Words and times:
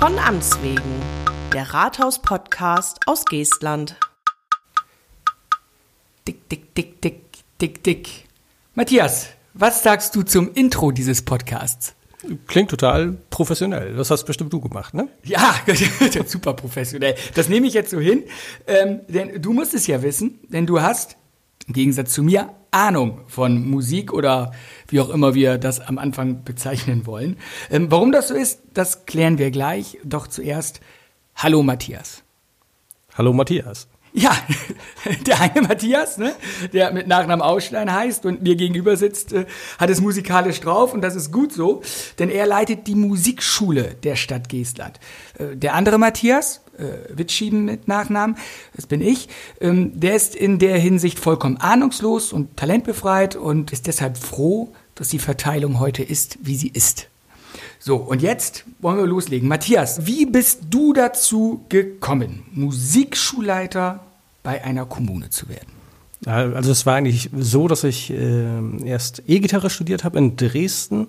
Von 0.00 0.18
Amts 0.18 0.62
wegen, 0.62 0.80
der 1.52 1.74
Rathaus-Podcast 1.74 3.00
aus 3.04 3.26
Geestland. 3.26 3.96
Dick, 6.26 6.48
dick, 6.48 6.74
dick, 6.74 7.02
dick, 7.02 7.20
dick, 7.60 7.84
dick. 7.84 8.08
Matthias, 8.74 9.28
was 9.52 9.82
sagst 9.82 10.16
du 10.16 10.22
zum 10.22 10.54
Intro 10.54 10.90
dieses 10.90 11.20
Podcasts? 11.20 11.94
Klingt 12.46 12.70
total 12.70 13.18
professionell. 13.28 13.94
Das 13.94 14.10
hast 14.10 14.24
bestimmt 14.24 14.54
du 14.54 14.62
gemacht, 14.62 14.94
ne? 14.94 15.08
Ja, 15.22 15.54
super 16.26 16.54
professionell. 16.54 17.14
Das 17.34 17.50
nehme 17.50 17.66
ich 17.66 17.74
jetzt 17.74 17.90
so 17.90 18.00
hin. 18.00 18.24
Ähm, 18.66 19.02
denn 19.06 19.42
du 19.42 19.52
musst 19.52 19.74
es 19.74 19.86
ja 19.86 20.02
wissen, 20.02 20.40
denn 20.48 20.64
du 20.64 20.80
hast, 20.80 21.18
im 21.66 21.74
Gegensatz 21.74 22.12
zu 22.12 22.22
mir, 22.22 22.50
Ahnung 22.70 23.20
von 23.26 23.68
Musik 23.68 24.12
oder 24.12 24.52
wie 24.88 25.00
auch 25.00 25.10
immer 25.10 25.34
wir 25.34 25.58
das 25.58 25.80
am 25.80 25.98
Anfang 25.98 26.44
bezeichnen 26.44 27.06
wollen. 27.06 27.36
Ähm, 27.70 27.90
warum 27.90 28.12
das 28.12 28.28
so 28.28 28.34
ist, 28.34 28.62
das 28.74 29.06
klären 29.06 29.38
wir 29.38 29.50
gleich. 29.50 29.98
Doch 30.04 30.26
zuerst, 30.26 30.80
hallo 31.34 31.62
Matthias. 31.62 32.22
Hallo 33.14 33.32
Matthias. 33.32 33.88
Ja, 34.12 34.36
der 35.26 35.40
eine 35.40 35.62
Matthias, 35.62 36.18
ne, 36.18 36.32
der 36.72 36.92
mit 36.92 37.06
Nachnamen 37.06 37.42
Ausstein 37.42 37.92
heißt 37.92 38.26
und 38.26 38.42
mir 38.42 38.56
gegenüber 38.56 38.96
sitzt, 38.96 39.32
äh, 39.32 39.46
hat 39.78 39.90
es 39.90 40.00
musikalisch 40.00 40.60
drauf 40.60 40.94
und 40.94 41.00
das 41.00 41.14
ist 41.14 41.30
gut 41.32 41.52
so, 41.52 41.82
denn 42.18 42.28
er 42.28 42.46
leitet 42.46 42.88
die 42.88 42.96
Musikschule 42.96 43.94
der 44.02 44.16
Stadt 44.16 44.48
Geestland. 44.48 44.98
Äh, 45.38 45.56
der 45.56 45.74
andere 45.74 45.98
Matthias, 45.98 46.62
äh, 46.80 47.16
Witschieben 47.18 47.64
mit 47.64 47.88
Nachnamen, 47.88 48.36
das 48.74 48.86
bin 48.86 49.00
ich, 49.00 49.28
ähm, 49.60 49.98
der 49.98 50.16
ist 50.16 50.34
in 50.34 50.58
der 50.58 50.78
Hinsicht 50.78 51.18
vollkommen 51.18 51.58
ahnungslos 51.58 52.32
und 52.32 52.56
talentbefreit 52.56 53.36
und 53.36 53.72
ist 53.72 53.86
deshalb 53.86 54.16
froh, 54.16 54.72
dass 54.94 55.08
die 55.08 55.18
Verteilung 55.18 55.78
heute 55.80 56.02
ist, 56.02 56.38
wie 56.42 56.56
sie 56.56 56.68
ist. 56.68 57.08
So, 57.78 57.96
und 57.96 58.20
jetzt 58.20 58.64
wollen 58.80 58.98
wir 58.98 59.06
loslegen. 59.06 59.48
Matthias, 59.48 60.06
wie 60.06 60.26
bist 60.26 60.60
du 60.68 60.92
dazu 60.92 61.64
gekommen, 61.68 62.42
Musikschulleiter 62.52 64.00
bei 64.42 64.62
einer 64.62 64.84
Kommune 64.84 65.30
zu 65.30 65.48
werden? 65.48 65.80
Also 66.26 66.70
es 66.70 66.84
war 66.84 66.96
eigentlich 66.96 67.30
so, 67.38 67.66
dass 67.66 67.84
ich 67.84 68.10
äh, 68.10 68.84
erst 68.84 69.22
E-Gitarre 69.26 69.70
studiert 69.70 70.04
habe 70.04 70.18
in 70.18 70.36
Dresden, 70.36 71.08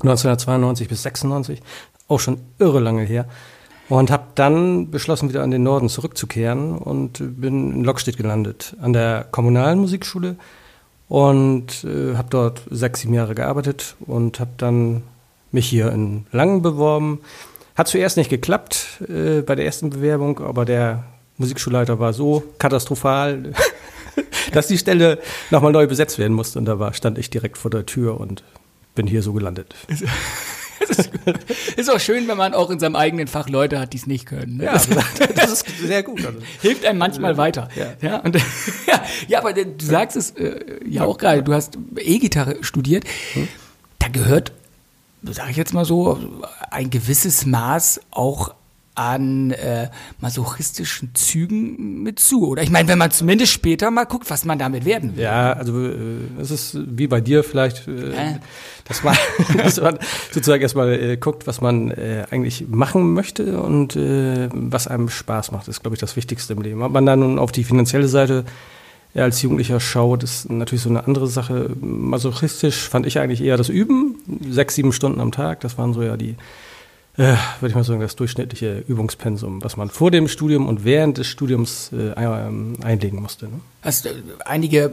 1992 0.00 0.88
bis 0.88 1.04
96, 1.04 1.60
auch 2.08 2.18
schon 2.18 2.40
irre 2.58 2.80
lange 2.80 3.02
her. 3.02 3.28
Und 3.90 4.12
habe 4.12 4.22
dann 4.36 4.92
beschlossen, 4.92 5.28
wieder 5.28 5.42
an 5.42 5.50
den 5.50 5.64
Norden 5.64 5.88
zurückzukehren 5.88 6.78
und 6.78 7.18
bin 7.40 7.72
in 7.72 7.84
Lockstedt 7.84 8.16
gelandet, 8.16 8.76
an 8.80 8.92
der 8.92 9.26
kommunalen 9.32 9.80
Musikschule 9.80 10.36
und 11.08 11.82
äh, 11.82 12.14
habe 12.14 12.28
dort 12.30 12.62
sechs, 12.70 13.00
sieben 13.00 13.14
Jahre 13.14 13.34
gearbeitet 13.34 13.96
und 14.06 14.38
habe 14.38 14.52
dann 14.58 15.02
mich 15.50 15.68
hier 15.68 15.90
in 15.90 16.24
Langen 16.30 16.62
beworben. 16.62 17.18
Hat 17.74 17.88
zuerst 17.88 18.16
nicht 18.16 18.30
geklappt 18.30 19.02
äh, 19.08 19.40
bei 19.42 19.56
der 19.56 19.64
ersten 19.64 19.90
Bewerbung, 19.90 20.38
aber 20.38 20.64
der 20.64 21.02
Musikschulleiter 21.38 21.98
war 21.98 22.12
so 22.12 22.44
katastrophal, 22.58 23.54
dass 24.52 24.68
die 24.68 24.78
Stelle 24.78 25.18
nochmal 25.50 25.72
neu 25.72 25.88
besetzt 25.88 26.16
werden 26.20 26.34
musste. 26.34 26.60
Und 26.60 26.66
da 26.66 26.78
war, 26.78 26.94
stand 26.94 27.18
ich 27.18 27.28
direkt 27.28 27.58
vor 27.58 27.72
der 27.72 27.86
Tür 27.86 28.20
und 28.20 28.44
bin 28.94 29.08
hier 29.08 29.22
so 29.22 29.32
gelandet. 29.32 29.74
ist, 30.90 31.10
ist 31.76 31.90
auch 31.90 32.00
schön, 32.00 32.28
wenn 32.28 32.36
man 32.36 32.54
auch 32.54 32.70
in 32.70 32.78
seinem 32.78 32.96
eigenen 32.96 33.26
Fach 33.26 33.48
Leute 33.48 33.78
hat, 33.78 33.92
die 33.92 33.98
es 33.98 34.06
nicht 34.06 34.26
können. 34.26 34.58
Ne? 34.58 34.64
Ja, 34.64 34.72
das 35.34 35.50
ist 35.50 35.66
sehr 35.82 36.02
gut. 36.02 36.24
Also. 36.24 36.38
Hilft 36.60 36.84
einem 36.84 36.98
manchmal 36.98 37.36
weiter. 37.36 37.68
Ja, 37.76 37.94
ja, 38.00 38.16
und, 38.18 38.36
ja, 38.86 39.02
ja 39.28 39.38
aber 39.38 39.52
du 39.52 39.84
sagst 39.84 40.16
es 40.16 40.32
äh, 40.32 40.80
ja 40.86 41.04
auch 41.04 41.18
gerade, 41.18 41.42
du 41.42 41.54
hast 41.54 41.78
E-Gitarre 41.96 42.62
studiert. 42.62 43.04
Hm? 43.34 43.48
Da 43.98 44.08
gehört 44.08 44.52
sage 45.22 45.50
ich 45.50 45.56
jetzt 45.56 45.74
mal 45.74 45.84
so, 45.84 46.18
ein 46.70 46.90
gewisses 46.90 47.46
Maß 47.46 48.00
auch 48.10 48.54
an 49.00 49.50
äh, 49.52 49.88
masochistischen 50.20 51.14
Zügen 51.14 52.02
mit 52.02 52.18
zu. 52.18 52.46
Oder 52.46 52.62
ich 52.62 52.70
meine, 52.70 52.86
wenn 52.86 52.98
man 52.98 53.10
zumindest 53.10 53.50
später 53.50 53.90
mal 53.90 54.04
guckt, 54.04 54.28
was 54.28 54.44
man 54.44 54.58
damit 54.58 54.84
werden 54.84 55.16
will. 55.16 55.22
Ja, 55.24 55.54
also 55.54 55.86
äh, 55.86 55.94
es 56.38 56.50
ist 56.50 56.78
wie 56.86 57.06
bei 57.06 57.22
dir 57.22 57.42
vielleicht, 57.42 57.88
äh, 57.88 58.10
äh. 58.10 58.34
Dass, 58.84 59.02
man, 59.02 59.16
dass 59.56 59.80
man 59.80 59.98
sozusagen 60.30 60.60
erstmal 60.60 60.92
äh, 60.92 61.16
guckt, 61.16 61.46
was 61.46 61.62
man 61.62 61.92
äh, 61.92 62.26
eigentlich 62.30 62.66
machen 62.68 63.14
möchte 63.14 63.62
und 63.62 63.96
äh, 63.96 64.50
was 64.52 64.86
einem 64.86 65.08
Spaß 65.08 65.50
macht, 65.52 65.68
ist, 65.68 65.80
glaube 65.80 65.94
ich, 65.94 66.00
das 66.00 66.16
Wichtigste 66.16 66.52
im 66.52 66.60
Leben. 66.60 66.82
Ob 66.82 66.92
man 66.92 67.06
dann 67.06 67.38
auf 67.38 67.52
die 67.52 67.64
finanzielle 67.64 68.08
Seite 68.08 68.44
ja, 69.14 69.24
als 69.24 69.40
Jugendlicher 69.40 69.80
schaut, 69.80 70.22
ist 70.24 70.50
natürlich 70.50 70.82
so 70.82 70.90
eine 70.90 71.06
andere 71.06 71.26
Sache. 71.26 71.70
Masochistisch 71.80 72.86
fand 72.86 73.06
ich 73.06 73.18
eigentlich 73.18 73.42
eher 73.42 73.56
das 73.56 73.70
Üben. 73.70 74.16
Sechs, 74.50 74.74
sieben 74.74 74.92
Stunden 74.92 75.20
am 75.20 75.32
Tag, 75.32 75.60
das 75.60 75.78
waren 75.78 75.94
so 75.94 76.02
ja 76.02 76.18
die, 76.18 76.36
äh, 77.16 77.34
würde 77.60 77.68
ich 77.68 77.74
mal 77.74 77.84
sagen, 77.84 78.00
das 78.00 78.16
durchschnittliche 78.16 78.84
Übungspensum, 78.86 79.62
was 79.62 79.76
man 79.76 79.90
vor 79.90 80.10
dem 80.10 80.28
Studium 80.28 80.68
und 80.68 80.84
während 80.84 81.18
des 81.18 81.26
Studiums 81.26 81.90
äh, 81.92 82.14
einlegen 82.14 83.20
musste. 83.20 83.46
Ne? 83.46 83.60
Hast 83.82 84.04
du 84.04 84.10
einige 84.44 84.92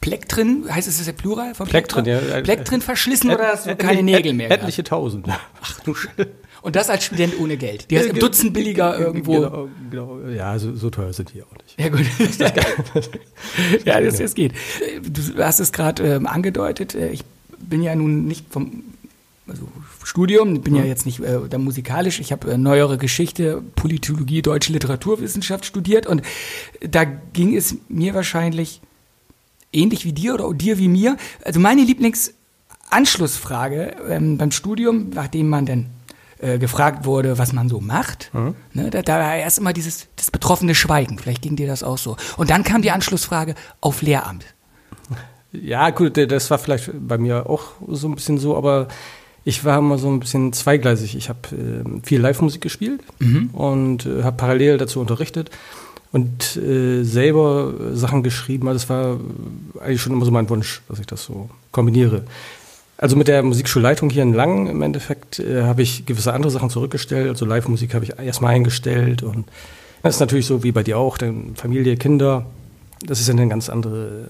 Plektrin, 0.00 0.66
heißt 0.70 0.86
es 0.86 0.98
das 0.98 1.06
der 1.06 1.12
Plural 1.12 1.54
von 1.54 1.66
Plektrin? 1.66 2.04
Plektrin, 2.04 2.30
ja. 2.30 2.40
Plektrin 2.42 2.80
verschlissen 2.80 3.30
oder 3.30 3.48
hast 3.48 3.66
du 3.66 3.74
keine 3.74 4.02
Nägel 4.02 4.34
mehr? 4.34 4.50
Etliche 4.50 4.84
Tausend. 4.84 5.26
Ach 5.28 5.80
du 5.80 5.94
und 6.62 6.74
das 6.74 6.90
als 6.90 7.04
Student 7.04 7.38
ohne 7.38 7.56
Geld. 7.56 7.90
Die 7.90 7.98
heißt 7.98 8.08
im 8.08 8.18
Dutzend 8.18 8.52
billiger 8.52 8.98
irgendwo. 8.98 9.34
Genau, 9.34 9.68
genau. 9.88 10.18
Ja, 10.28 10.58
so, 10.58 10.74
so, 10.74 10.90
teuer 10.90 11.12
sind 11.12 11.32
die 11.32 11.42
auch 11.42 11.52
nicht. 11.52 11.80
Ja, 11.80 11.88
gut. 11.88 12.04
ja, 13.84 14.00
das, 14.00 14.16
das 14.18 14.34
geht. 14.34 14.52
Du 15.02 15.44
hast 15.44 15.60
es 15.60 15.72
gerade 15.72 16.02
ähm, 16.14 16.26
angedeutet. 16.26 16.96
Äh, 16.96 17.10
ich 17.10 17.22
bin 17.58 17.82
ja 17.82 17.94
nun 17.94 18.26
nicht 18.26 18.46
vom 18.50 18.82
also 19.48 19.68
Studium, 20.06 20.60
bin 20.60 20.76
ja 20.76 20.82
mhm. 20.82 20.88
jetzt 20.88 21.04
nicht 21.04 21.18
äh, 21.18 21.40
da 21.50 21.58
musikalisch. 21.58 22.20
Ich 22.20 22.30
habe 22.30 22.52
äh, 22.52 22.56
neuere 22.56 22.96
Geschichte, 22.96 23.60
Politologie, 23.74 24.40
deutsche 24.40 24.72
Literaturwissenschaft 24.72 25.64
studiert 25.64 26.06
und 26.06 26.22
da 26.80 27.02
ging 27.02 27.56
es 27.56 27.74
mir 27.88 28.14
wahrscheinlich 28.14 28.80
ähnlich 29.72 30.04
wie 30.04 30.12
dir 30.12 30.34
oder 30.34 30.54
dir 30.54 30.78
wie 30.78 30.86
mir. 30.86 31.16
Also 31.44 31.58
meine 31.58 31.82
Lieblingsanschlussfrage 31.82 33.96
ähm, 34.08 34.38
beim 34.38 34.52
Studium, 34.52 35.10
nachdem 35.12 35.48
man 35.48 35.66
dann 35.66 35.86
äh, 36.38 36.58
gefragt 36.58 37.04
wurde, 37.04 37.36
was 37.36 37.52
man 37.52 37.68
so 37.68 37.80
macht, 37.80 38.30
mhm. 38.32 38.54
ne, 38.74 38.90
da, 38.90 39.02
da, 39.02 39.18
war 39.18 39.34
erst 39.34 39.58
immer 39.58 39.72
dieses 39.72 40.06
das 40.14 40.30
betroffene 40.30 40.76
Schweigen. 40.76 41.18
Vielleicht 41.18 41.42
ging 41.42 41.56
dir 41.56 41.66
das 41.66 41.82
auch 41.82 41.98
so. 41.98 42.16
Und 42.36 42.50
dann 42.50 42.62
kam 42.62 42.80
die 42.80 42.92
Anschlussfrage 42.92 43.56
auf 43.80 44.02
Lehramt. 44.02 44.44
Ja, 45.50 45.90
gut, 45.90 46.16
das 46.16 46.48
war 46.50 46.58
vielleicht 46.58 46.92
bei 46.94 47.18
mir 47.18 47.50
auch 47.50 47.72
so 47.88 48.06
ein 48.06 48.14
bisschen 48.14 48.38
so, 48.38 48.56
aber 48.56 48.86
ich 49.46 49.64
war 49.64 49.78
immer 49.78 49.96
so 49.96 50.08
ein 50.08 50.18
bisschen 50.18 50.52
zweigleisig. 50.52 51.14
Ich 51.14 51.28
habe 51.28 51.38
äh, 51.52 52.00
viel 52.02 52.20
Live-Musik 52.20 52.60
gespielt 52.60 53.00
mhm. 53.20 53.50
und 53.52 54.04
äh, 54.04 54.24
habe 54.24 54.36
parallel 54.36 54.76
dazu 54.76 54.98
unterrichtet 54.98 55.50
und 56.10 56.56
äh, 56.56 57.04
selber 57.04 57.72
Sachen 57.94 58.24
geschrieben. 58.24 58.66
Also 58.66 58.78
es 58.78 58.90
war 58.90 59.20
eigentlich 59.80 60.02
schon 60.02 60.12
immer 60.12 60.24
so 60.24 60.32
mein 60.32 60.50
Wunsch, 60.50 60.82
dass 60.88 60.98
ich 60.98 61.06
das 61.06 61.22
so 61.22 61.48
kombiniere. 61.70 62.24
Also 62.98 63.14
mit 63.14 63.28
der 63.28 63.44
Musikschulleitung 63.44 64.10
hier 64.10 64.24
in 64.24 64.34
Langen 64.34 64.66
im 64.66 64.82
Endeffekt 64.82 65.38
äh, 65.38 65.62
habe 65.62 65.80
ich 65.80 66.06
gewisse 66.06 66.32
andere 66.32 66.50
Sachen 66.50 66.68
zurückgestellt. 66.68 67.28
Also 67.28 67.46
Live-Musik 67.46 67.94
habe 67.94 68.04
ich 68.04 68.18
erstmal 68.18 68.52
eingestellt 68.52 69.22
und 69.22 69.46
das 70.02 70.16
ist 70.16 70.20
natürlich 70.20 70.46
so 70.46 70.64
wie 70.64 70.72
bei 70.72 70.82
dir 70.82 70.98
auch, 70.98 71.18
denn 71.18 71.54
Familie, 71.54 71.96
Kinder, 71.96 72.46
das 73.06 73.20
ist 73.20 73.28
ja 73.28 73.34
eine 73.34 73.46
ganz 73.46 73.68
andere 73.68 74.28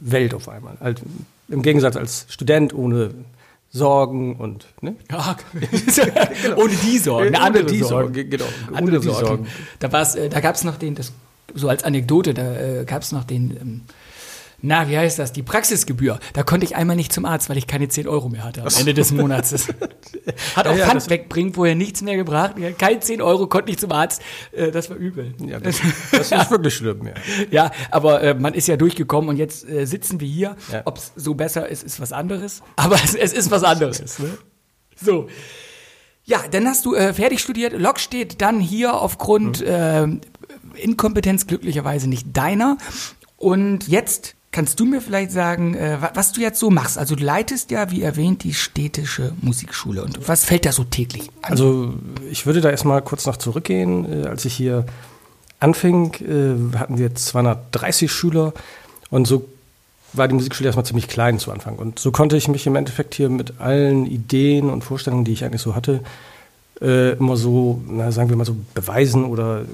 Welt 0.00 0.32
auf 0.32 0.48
einmal. 0.48 0.76
Also 0.78 1.02
Im 1.48 1.62
Gegensatz 1.62 1.96
als 1.96 2.26
Student 2.28 2.72
ohne 2.72 3.10
Sorgen 3.72 4.36
und 4.36 4.66
ne? 4.82 4.96
Ja, 5.10 5.36
ohne 6.56 6.74
die 6.74 6.98
Sorgen, 6.98 7.28
eine 7.28 7.40
andere 7.40 7.64
die 7.64 7.78
Sorgen. 7.78 8.14
Sorgen. 8.14 8.30
Genau, 8.30 8.44
andere 8.74 9.00
die 9.00 9.06
Sorgen. 9.06 9.26
Sorgen. 9.26 9.46
Da, 9.78 10.02
äh, 10.14 10.28
da 10.28 10.40
gab 10.40 10.54
es 10.54 10.64
noch 10.64 10.76
den, 10.76 10.94
das 10.94 11.12
so 11.54 11.68
als 11.68 11.82
Anekdote, 11.82 12.34
da 12.34 12.54
äh, 12.54 12.84
gab 12.84 13.02
es 13.02 13.12
noch 13.12 13.24
den 13.24 13.56
ähm, 13.60 13.80
na, 14.64 14.88
wie 14.88 14.96
heißt 14.96 15.18
das? 15.18 15.32
Die 15.32 15.42
Praxisgebühr. 15.42 16.20
Da 16.34 16.44
konnte 16.44 16.64
ich 16.64 16.76
einmal 16.76 16.94
nicht 16.94 17.12
zum 17.12 17.24
Arzt, 17.24 17.50
weil 17.50 17.58
ich 17.58 17.66
keine 17.66 17.88
10 17.88 18.06
Euro 18.06 18.28
mehr 18.28 18.44
hatte 18.44 18.62
am 18.62 18.68
Ende 18.78 18.94
des 18.94 19.10
Monats. 19.10 19.52
hat 20.56 20.68
auch 20.68 20.76
ja, 20.76 20.86
Pfand 20.86 21.10
wegbringen, 21.10 21.52
vorher 21.52 21.74
nichts 21.74 22.00
mehr 22.00 22.16
gebracht. 22.16 22.54
Keine 22.78 23.00
10 23.00 23.20
Euro 23.22 23.48
konnte 23.48 23.72
ich 23.72 23.78
zum 23.78 23.90
Arzt. 23.90 24.22
Äh, 24.52 24.70
das 24.70 24.88
war 24.88 24.96
übel. 24.96 25.34
Ja, 25.44 25.58
das, 25.60 25.80
das 26.12 26.30
ist 26.30 26.50
wirklich 26.50 26.74
schlimm, 26.74 27.06
ja. 27.06 27.14
Ja, 27.50 27.70
aber 27.90 28.22
äh, 28.22 28.34
man 28.34 28.54
ist 28.54 28.68
ja 28.68 28.76
durchgekommen 28.76 29.30
und 29.30 29.36
jetzt 29.36 29.68
äh, 29.68 29.84
sitzen 29.84 30.20
wir 30.20 30.28
hier. 30.28 30.56
Ja. 30.70 30.82
Ob 30.84 30.98
es 30.98 31.12
so 31.16 31.34
besser 31.34 31.68
ist, 31.68 31.82
ist 31.82 32.00
was 32.00 32.12
anderes. 32.12 32.62
Aber 32.76 32.94
es, 33.02 33.16
es 33.16 33.32
ist 33.32 33.50
was 33.50 33.64
anderes. 33.64 34.18
Ne? 34.20 34.38
So. 34.94 35.28
Ja, 36.24 36.40
dann 36.48 36.66
hast 36.66 36.86
du 36.86 36.94
äh, 36.94 37.12
fertig 37.12 37.40
studiert. 37.40 37.72
Lok 37.72 37.98
steht 37.98 38.40
dann 38.40 38.60
hier 38.60 38.94
aufgrund 38.94 39.60
mhm. 39.60 40.20
äh, 40.76 40.80
Inkompetenz 40.80 41.48
glücklicherweise 41.48 42.08
nicht 42.08 42.28
deiner. 42.32 42.78
Und 43.36 43.88
jetzt 43.88 44.36
Kannst 44.52 44.78
du 44.78 44.84
mir 44.84 45.00
vielleicht 45.00 45.32
sagen, 45.32 45.74
äh, 45.74 45.96
was 46.12 46.32
du 46.32 46.42
jetzt 46.42 46.60
so 46.60 46.68
machst? 46.68 46.98
Also 46.98 47.16
du 47.16 47.24
leitest 47.24 47.70
ja, 47.70 47.90
wie 47.90 48.02
erwähnt, 48.02 48.44
die 48.44 48.52
städtische 48.52 49.32
Musikschule. 49.40 50.04
Und 50.04 50.28
was 50.28 50.44
fällt 50.44 50.66
da 50.66 50.72
so 50.72 50.84
täglich 50.84 51.30
an? 51.40 51.52
Also 51.52 51.94
ich 52.30 52.44
würde 52.44 52.60
da 52.60 52.68
erstmal 52.68 53.00
kurz 53.00 53.24
noch 53.24 53.38
zurückgehen. 53.38 54.24
Äh, 54.24 54.26
als 54.26 54.44
ich 54.44 54.52
hier 54.54 54.84
anfing, 55.58 56.12
äh, 56.20 56.76
hatten 56.76 56.98
wir 56.98 57.14
230 57.14 58.12
Schüler 58.12 58.52
und 59.08 59.26
so 59.26 59.48
war 60.12 60.28
die 60.28 60.34
Musikschule 60.34 60.68
erstmal 60.68 60.84
ziemlich 60.84 61.08
klein 61.08 61.38
zu 61.38 61.50
Anfang. 61.50 61.76
Und 61.76 61.98
so 61.98 62.12
konnte 62.12 62.36
ich 62.36 62.46
mich 62.48 62.66
im 62.66 62.76
Endeffekt 62.76 63.14
hier 63.14 63.30
mit 63.30 63.58
allen 63.58 64.04
Ideen 64.04 64.68
und 64.68 64.84
Vorstellungen, 64.84 65.24
die 65.24 65.32
ich 65.32 65.46
eigentlich 65.46 65.62
so 65.62 65.74
hatte, 65.74 66.00
immer 66.80 67.36
so, 67.36 67.80
na, 67.86 68.10
sagen 68.12 68.28
wir 68.28 68.36
mal 68.36 68.44
so, 68.44 68.56
beweisen 68.74 69.24
oder 69.24 69.64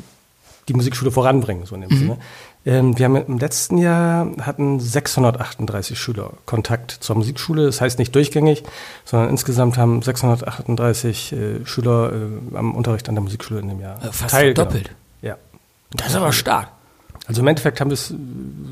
die 0.69 0.75
Musikschule 0.75 1.11
voranbringen, 1.11 1.67
so 1.67 1.75
in 1.75 1.81
dem 1.81 1.91
Sinne. 1.91 2.19
Ähm, 2.69 2.99
wir 2.99 3.07
haben 3.07 3.17
im 3.17 3.39
letzten 3.39 3.79
Jahr 3.79 4.31
hatten 4.43 4.79
638 4.79 5.99
Schüler 5.99 6.35
Kontakt 6.45 6.91
zur 6.91 7.17
Musikschule. 7.17 7.65
Das 7.65 7.81
heißt 7.81 7.99
nicht 7.99 8.15
durchgängig, 8.15 8.63
sondern 9.07 9.31
insgesamt 9.31 9.79
haben 9.79 10.03
638 10.03 11.33
äh, 11.33 11.65
Schüler 11.65 12.13
äh, 12.13 12.57
am 12.57 12.75
Unterricht 12.75 13.09
an 13.09 13.15
der 13.15 13.25
Musikschule 13.25 13.61
in 13.61 13.69
dem 13.69 13.81
Jahr 13.81 14.05
Äh, 14.05 14.13
Fast 14.13 14.37
doppelt. 14.55 14.91
Ja. 15.23 15.39
Das 15.93 16.09
ist 16.09 16.17
aber 16.17 16.31
stark. 16.35 16.69
Also 17.27 17.41
im 17.41 17.47
Endeffekt 17.47 17.81
haben 17.81 17.89
wir 17.89 17.95
es 17.95 18.13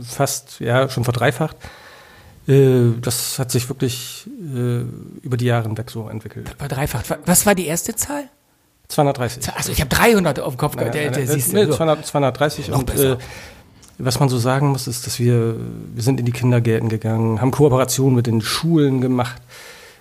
fast, 0.07 0.61
ja, 0.61 0.91
schon 0.91 1.05
verdreifacht. 1.05 1.57
Das 2.47 3.41
hat 3.41 3.51
sich 3.51 3.69
wirklich 3.69 4.31
über 5.23 5.37
die 5.37 5.47
Jahre 5.47 5.65
hinweg 5.65 5.91
so 5.91 6.09
entwickelt. 6.09 6.55
Verdreifacht. 6.57 7.19
Was 7.27 7.45
war 7.45 7.57
die 7.57 7.67
erste 7.67 7.97
Zahl? 7.97 8.29
230. 8.89 9.53
Also 9.55 9.73
ich 9.73 9.81
habe 9.81 9.91
300 9.91 10.41
auf 10.41 10.55
dem 10.55 10.59
Kopf 10.59 10.77
Nein, 10.77 10.91
nein, 10.95 11.11
nein, 11.13 11.27
siehst 11.27 11.53
nee, 11.53 11.65
du, 11.65 11.73
so. 11.73 11.77
200, 11.79 12.07
230 12.07 12.69
Noch 12.69 12.79
und 12.79 12.87
besser. 12.87 13.19
Was 13.99 14.21
man 14.21 14.29
so 14.29 14.39
sagen 14.39 14.69
muss, 14.69 14.87
ist, 14.87 15.07
dass 15.07 15.19
wir, 15.19 15.57
wir 15.95 16.03
sind 16.03 16.21
in 16.21 16.27
die 16.27 16.33
Kindergärten 16.33 16.89
gegangen, 16.89 17.41
haben 17.41 17.51
Kooperationen 17.51 18.15
mit 18.15 18.27
den 18.27 18.41
Schulen 18.43 19.01
gemacht. 19.01 19.41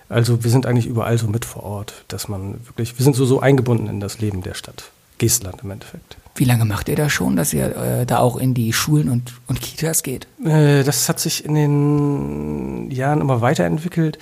Also 0.08 0.44
wir 0.44 0.50
sind 0.50 0.66
eigentlich 0.66 0.86
überall 0.86 1.18
so 1.18 1.26
mit 1.26 1.44
vor 1.44 1.64
Ort, 1.64 2.04
dass 2.08 2.28
man 2.28 2.54
wirklich, 2.66 2.98
wir 2.98 3.04
sind 3.04 3.16
so, 3.16 3.24
so 3.24 3.40
eingebunden 3.40 3.88
in 3.88 4.00
das 4.00 4.20
Leben 4.20 4.42
der 4.42 4.54
Stadt. 4.54 4.90
Geestland 5.18 5.62
im 5.62 5.70
Endeffekt. 5.70 6.18
Wie 6.34 6.44
lange 6.44 6.66
macht 6.66 6.88
ihr 6.90 6.96
das 6.96 7.10
schon, 7.10 7.36
dass 7.36 7.54
ihr 7.54 7.74
äh, 7.74 8.06
da 8.06 8.18
auch 8.18 8.36
in 8.36 8.52
die 8.52 8.74
Schulen 8.74 9.08
und, 9.08 9.32
und 9.46 9.62
Kitas 9.62 10.02
geht? 10.02 10.26
Äh, 10.44 10.84
das 10.84 11.08
hat 11.08 11.18
sich 11.18 11.44
in 11.46 11.54
den 11.54 12.90
Jahren 12.90 13.22
immer 13.22 13.40
weiterentwickelt. 13.40 14.18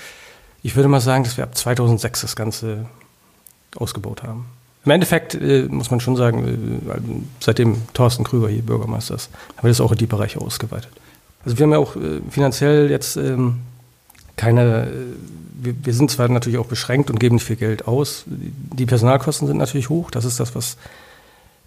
Ich 0.62 0.76
würde 0.76 0.88
mal 0.88 1.00
sagen, 1.00 1.24
dass 1.24 1.36
wir 1.36 1.44
ab 1.44 1.56
2006 1.56 2.20
das 2.20 2.36
Ganze 2.36 2.86
ausgebaut 3.76 4.22
haben. 4.22 4.46
Im 4.84 4.90
Endeffekt 4.90 5.34
äh, 5.34 5.66
muss 5.70 5.90
man 5.90 6.00
schon 6.00 6.16
sagen, 6.16 6.46
äh, 6.46 6.90
seitdem 7.40 7.78
Thorsten 7.94 8.24
Krüger 8.24 8.48
hier 8.48 8.62
Bürgermeister 8.62 9.14
ist, 9.14 9.30
haben 9.56 9.64
wir 9.64 9.70
das 9.70 9.80
auch 9.80 9.92
in 9.92 9.98
die 9.98 10.06
Bereiche 10.06 10.40
ausgeweitet. 10.40 10.90
Also 11.44 11.58
wir 11.58 11.64
haben 11.64 11.72
ja 11.72 11.78
auch 11.78 11.96
äh, 11.96 12.20
finanziell 12.30 12.90
jetzt 12.90 13.16
ähm, 13.16 13.60
keine, 14.36 14.86
äh, 14.86 14.90
wir, 15.62 15.74
wir 15.82 15.94
sind 15.94 16.10
zwar 16.10 16.28
natürlich 16.28 16.58
auch 16.58 16.66
beschränkt 16.66 17.10
und 17.10 17.18
geben 17.18 17.36
nicht 17.36 17.44
viel 17.44 17.56
Geld 17.56 17.86
aus. 17.86 18.24
Die 18.26 18.86
Personalkosten 18.86 19.46
sind 19.46 19.56
natürlich 19.56 19.88
hoch. 19.88 20.10
Das 20.10 20.24
ist 20.24 20.40
das, 20.40 20.54
was 20.54 20.76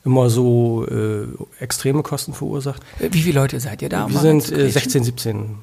immer 0.06 0.30
so 0.30 0.86
äh, 0.88 1.28
extreme 1.60 2.04
Kosten 2.04 2.34
verursacht. 2.34 2.82
Äh, 3.00 3.10
Wie 3.12 3.22
viele 3.22 3.40
Leute 3.40 3.60
seid 3.60 3.82
ihr 3.82 3.90
da? 3.90 4.10
Wir 4.10 4.20
sind 4.20 4.44
zu 4.44 4.54
äh, 4.54 4.58
grätschen? 4.58 4.72
16, 4.74 5.04
17 5.04 5.56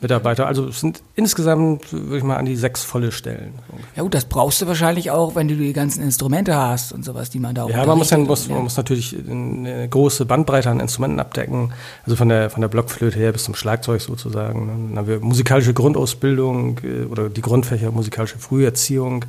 Mitarbeiter. 0.00 0.46
Also 0.46 0.68
es 0.68 0.80
sind 0.80 1.02
insgesamt, 1.14 1.92
würde 1.92 2.18
ich 2.18 2.24
mal, 2.24 2.36
an 2.36 2.46
die 2.46 2.56
sechs 2.56 2.82
volle 2.82 3.12
Stellen. 3.12 3.54
Ja 3.96 4.02
gut, 4.02 4.14
das 4.14 4.24
brauchst 4.24 4.62
du 4.62 4.66
wahrscheinlich 4.66 5.10
auch, 5.10 5.34
wenn 5.34 5.46
du 5.48 5.56
die 5.56 5.72
ganzen 5.72 6.02
Instrumente 6.02 6.56
hast 6.56 6.92
und 6.92 7.04
sowas, 7.04 7.28
die 7.30 7.38
man 7.38 7.54
da 7.54 7.64
auch 7.64 7.70
Ja, 7.70 7.84
man 7.84 7.98
muss, 7.98 8.08
dann, 8.08 8.22
muss, 8.22 8.48
man 8.48 8.62
muss 8.62 8.76
natürlich 8.76 9.16
eine 9.28 9.88
große 9.88 10.24
Bandbreite 10.24 10.70
an 10.70 10.80
Instrumenten 10.80 11.20
abdecken. 11.20 11.72
Also 12.04 12.16
von 12.16 12.28
der, 12.28 12.50
von 12.50 12.62
der 12.62 12.68
Blockflöte 12.68 13.18
her 13.18 13.32
bis 13.32 13.44
zum 13.44 13.54
Schlagzeug 13.54 14.00
sozusagen. 14.00 14.88
Dann 14.90 14.98
haben 14.98 15.06
wir 15.06 15.20
musikalische 15.20 15.74
Grundausbildung 15.74 16.78
äh, 16.82 17.04
oder 17.04 17.28
die 17.28 17.42
Grundfächer 17.42 17.90
musikalische 17.90 18.38
Früherziehung, 18.38 19.26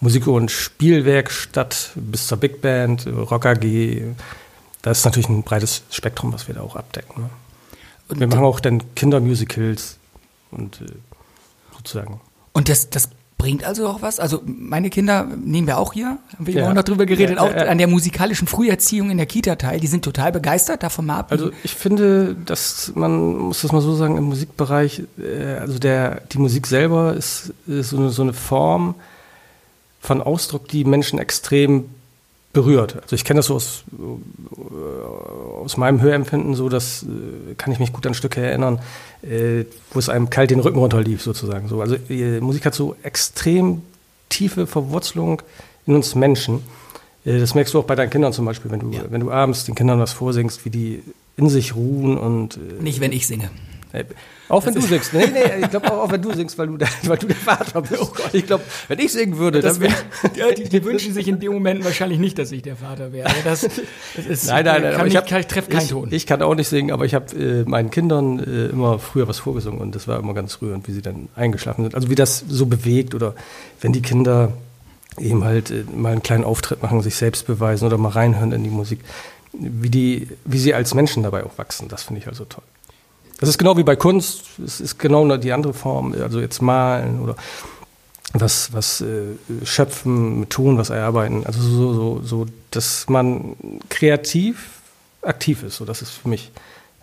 Musik- 0.00 0.26
und 0.26 0.50
Spielwerkstatt 0.50 1.90
bis 1.96 2.26
zur 2.26 2.38
Big 2.38 2.60
Band, 2.60 3.06
Rock 3.06 3.46
AG. 3.46 3.64
Da 4.82 4.90
ist 4.90 5.04
natürlich 5.04 5.28
ein 5.28 5.42
breites 5.42 5.82
Spektrum, 5.90 6.32
was 6.32 6.46
wir 6.46 6.54
da 6.54 6.60
auch 6.60 6.76
abdecken. 6.76 7.22
Ne? 7.22 7.30
Und- 8.08 8.20
wir 8.20 8.26
machen 8.26 8.44
auch 8.44 8.60
dann 8.60 8.82
Kindermusicals 8.94 9.96
und 10.54 10.80
äh, 10.80 10.86
sozusagen. 11.76 12.20
Und 12.52 12.68
das, 12.68 12.88
das 12.90 13.08
bringt 13.36 13.64
also 13.64 13.88
auch 13.88 14.00
was? 14.00 14.20
Also 14.20 14.40
meine 14.46 14.88
Kinder 14.90 15.24
nehmen 15.24 15.66
wir 15.66 15.76
auch 15.78 15.92
hier, 15.92 16.18
haben 16.36 16.46
wir 16.46 16.54
Ja. 16.54 16.68
auch 16.70 16.72
noch 16.72 16.84
drüber 16.84 17.04
geredet, 17.04 17.36
Ja, 17.36 17.42
auch 17.42 17.50
ja. 17.50 17.64
an 17.66 17.78
der 17.78 17.88
musikalischen 17.88 18.46
Früherziehung 18.48 19.10
in 19.10 19.16
der 19.18 19.26
Kita 19.26 19.56
teil. 19.56 19.80
Die 19.80 19.86
sind 19.88 20.04
total 20.04 20.32
begeistert 20.32 20.82
davon 20.82 21.06
mal 21.06 21.18
ab. 21.18 21.26
Also 21.32 21.50
ich 21.62 21.74
finde, 21.74 22.36
dass 22.36 22.92
man 22.94 23.36
muss 23.36 23.62
das 23.62 23.72
mal 23.72 23.80
so 23.82 23.94
sagen 23.96 24.16
im 24.16 24.24
Musikbereich, 24.24 25.02
äh, 25.18 25.56
also 25.60 25.78
der 25.78 26.22
die 26.32 26.38
Musik 26.38 26.66
selber 26.66 27.14
ist, 27.14 27.52
ist 27.66 27.90
so, 27.90 27.96
eine, 27.98 28.10
so 28.10 28.22
eine 28.22 28.32
Form 28.32 28.94
von 30.00 30.22
Ausdruck, 30.22 30.68
die 30.68 30.84
Menschen 30.84 31.18
extrem 31.18 31.86
berührt. 32.54 32.96
Also 33.02 33.14
ich 33.14 33.24
kenne 33.24 33.40
das 33.40 33.46
so 33.46 33.56
aus, 33.56 33.84
äh, 33.92 35.62
aus 35.62 35.76
meinem 35.76 36.00
Hörempfinden, 36.00 36.54
so 36.54 36.70
dass 36.70 37.02
äh, 37.02 37.54
kann 37.56 37.72
ich 37.72 37.78
mich 37.78 37.92
gut 37.92 38.06
an 38.06 38.14
Stücke 38.14 38.40
erinnern, 38.40 38.80
äh, 39.22 39.64
wo 39.92 39.98
es 39.98 40.08
einem 40.08 40.30
kalt 40.30 40.50
den 40.50 40.60
Rücken 40.60 40.78
runterlief 40.78 41.20
sozusagen. 41.20 41.68
So, 41.68 41.82
also 41.82 41.96
Musik 42.40 42.64
hat 42.64 42.74
so 42.74 42.96
extrem 43.02 43.82
tiefe 44.30 44.66
Verwurzelung 44.66 45.42
in 45.86 45.94
uns 45.94 46.14
Menschen. 46.14 46.62
Das 47.24 47.54
merkst 47.54 47.72
du 47.72 47.78
auch 47.78 47.84
bei 47.84 47.94
deinen 47.94 48.10
Kindern 48.10 48.32
zum 48.32 48.44
Beispiel, 48.44 48.70
wenn 48.70 48.80
du, 48.80 48.90
wenn 49.08 49.20
du 49.20 49.30
abends 49.30 49.64
den 49.64 49.74
Kindern 49.74 49.98
was 49.98 50.12
vorsingst, 50.12 50.64
wie 50.66 50.70
die 50.70 51.02
in 51.36 51.48
sich 51.48 51.74
ruhen 51.74 52.18
und 52.18 52.58
Nicht, 52.82 53.00
wenn 53.00 53.12
ich 53.12 53.26
singe. 53.26 53.50
Auch 54.48 54.66
wenn 54.66 54.74
du 54.74 54.80
singst. 54.80 55.12
Nee, 55.12 55.26
nee, 55.32 55.62
ich 55.62 55.70
glaube 55.70 55.92
auch, 55.92 56.04
auch 56.04 56.12
wenn 56.12 56.20
du 56.20 56.32
singst, 56.32 56.58
weil 56.58 56.66
du 56.66 56.76
der, 56.76 56.88
weil 57.04 57.16
du 57.16 57.26
der 57.26 57.36
Vater 57.36 57.82
bist. 57.82 58.12
ich 58.32 58.46
glaube, 58.46 58.64
wenn 58.88 58.98
ich 58.98 59.12
singen 59.12 59.38
würde, 59.38 59.60
Das 59.60 59.78
dann 59.78 59.90
wär, 59.90 59.96
ja, 60.36 60.52
die, 60.52 60.68
die 60.68 60.84
wünschen 60.84 61.14
sich 61.14 61.28
in 61.28 61.40
dem 61.40 61.52
Moment 61.52 61.84
wahrscheinlich 61.84 62.18
nicht, 62.18 62.38
dass 62.38 62.52
ich 62.52 62.62
der 62.62 62.76
Vater 62.76 63.12
wäre. 63.12 63.28
Das, 63.44 63.62
das 64.16 64.26
ist, 64.26 64.46
Nein, 64.48 64.64
nein, 64.64 64.82
nein. 64.82 65.06
Ich, 65.06 65.14
ich 65.14 65.46
treffe 65.46 65.70
keinen 65.70 65.82
ich, 65.82 65.88
Ton. 65.88 66.08
Ich 66.10 66.26
kann 66.26 66.42
auch 66.42 66.54
nicht 66.54 66.68
singen, 66.68 66.90
aber 66.92 67.04
ich 67.04 67.14
habe 67.14 67.34
äh, 67.36 67.64
meinen 67.68 67.90
Kindern 67.90 68.38
äh, 68.38 68.66
immer 68.66 68.98
früher 68.98 69.28
was 69.28 69.38
vorgesungen 69.38 69.80
und 69.80 69.94
das 69.94 70.08
war 70.08 70.18
immer 70.18 70.34
ganz 70.34 70.60
rührend, 70.60 70.86
wie 70.88 70.92
sie 70.92 71.02
dann 71.02 71.28
eingeschlafen 71.36 71.84
sind. 71.84 71.94
Also 71.94 72.10
wie 72.10 72.14
das 72.14 72.44
so 72.48 72.66
bewegt 72.66 73.14
oder 73.14 73.34
wenn 73.80 73.92
die 73.92 74.02
Kinder 74.02 74.52
eben 75.18 75.44
halt 75.44 75.70
äh, 75.70 75.84
mal 75.94 76.12
einen 76.12 76.22
kleinen 76.22 76.44
Auftritt 76.44 76.82
machen, 76.82 77.00
sich 77.02 77.16
selbst 77.16 77.46
beweisen 77.46 77.86
oder 77.86 77.98
mal 77.98 78.10
reinhören 78.10 78.52
in 78.52 78.64
die 78.64 78.70
Musik, 78.70 79.00
wie, 79.52 79.90
die, 79.90 80.28
wie 80.44 80.58
sie 80.58 80.74
als 80.74 80.94
Menschen 80.94 81.22
dabei 81.22 81.44
auch 81.44 81.58
wachsen. 81.58 81.88
Das 81.88 82.02
finde 82.02 82.20
ich 82.20 82.28
also 82.28 82.44
toll. 82.44 82.64
Das 83.44 83.50
ist 83.50 83.58
genau 83.58 83.76
wie 83.76 83.82
bei 83.84 83.96
Kunst, 83.96 84.42
es 84.64 84.80
ist 84.80 84.98
genau 84.98 85.36
die 85.36 85.52
andere 85.52 85.74
Form, 85.74 86.14
also 86.20 86.40
jetzt 86.40 86.62
malen 86.62 87.20
oder 87.20 87.36
was, 88.32 88.72
was 88.72 89.00
äh, 89.00 89.36
schöpfen, 89.64 90.48
tun, 90.48 90.76
was 90.76 90.90
erarbeiten. 90.90 91.46
Also 91.46 91.60
so, 91.60 91.94
so, 91.94 92.20
so, 92.22 92.46
dass 92.70 93.08
man 93.08 93.56
kreativ 93.88 94.80
aktiv 95.22 95.62
ist. 95.62 95.76
So, 95.76 95.84
das 95.84 96.02
ist 96.02 96.10
für 96.10 96.28
mich 96.28 96.50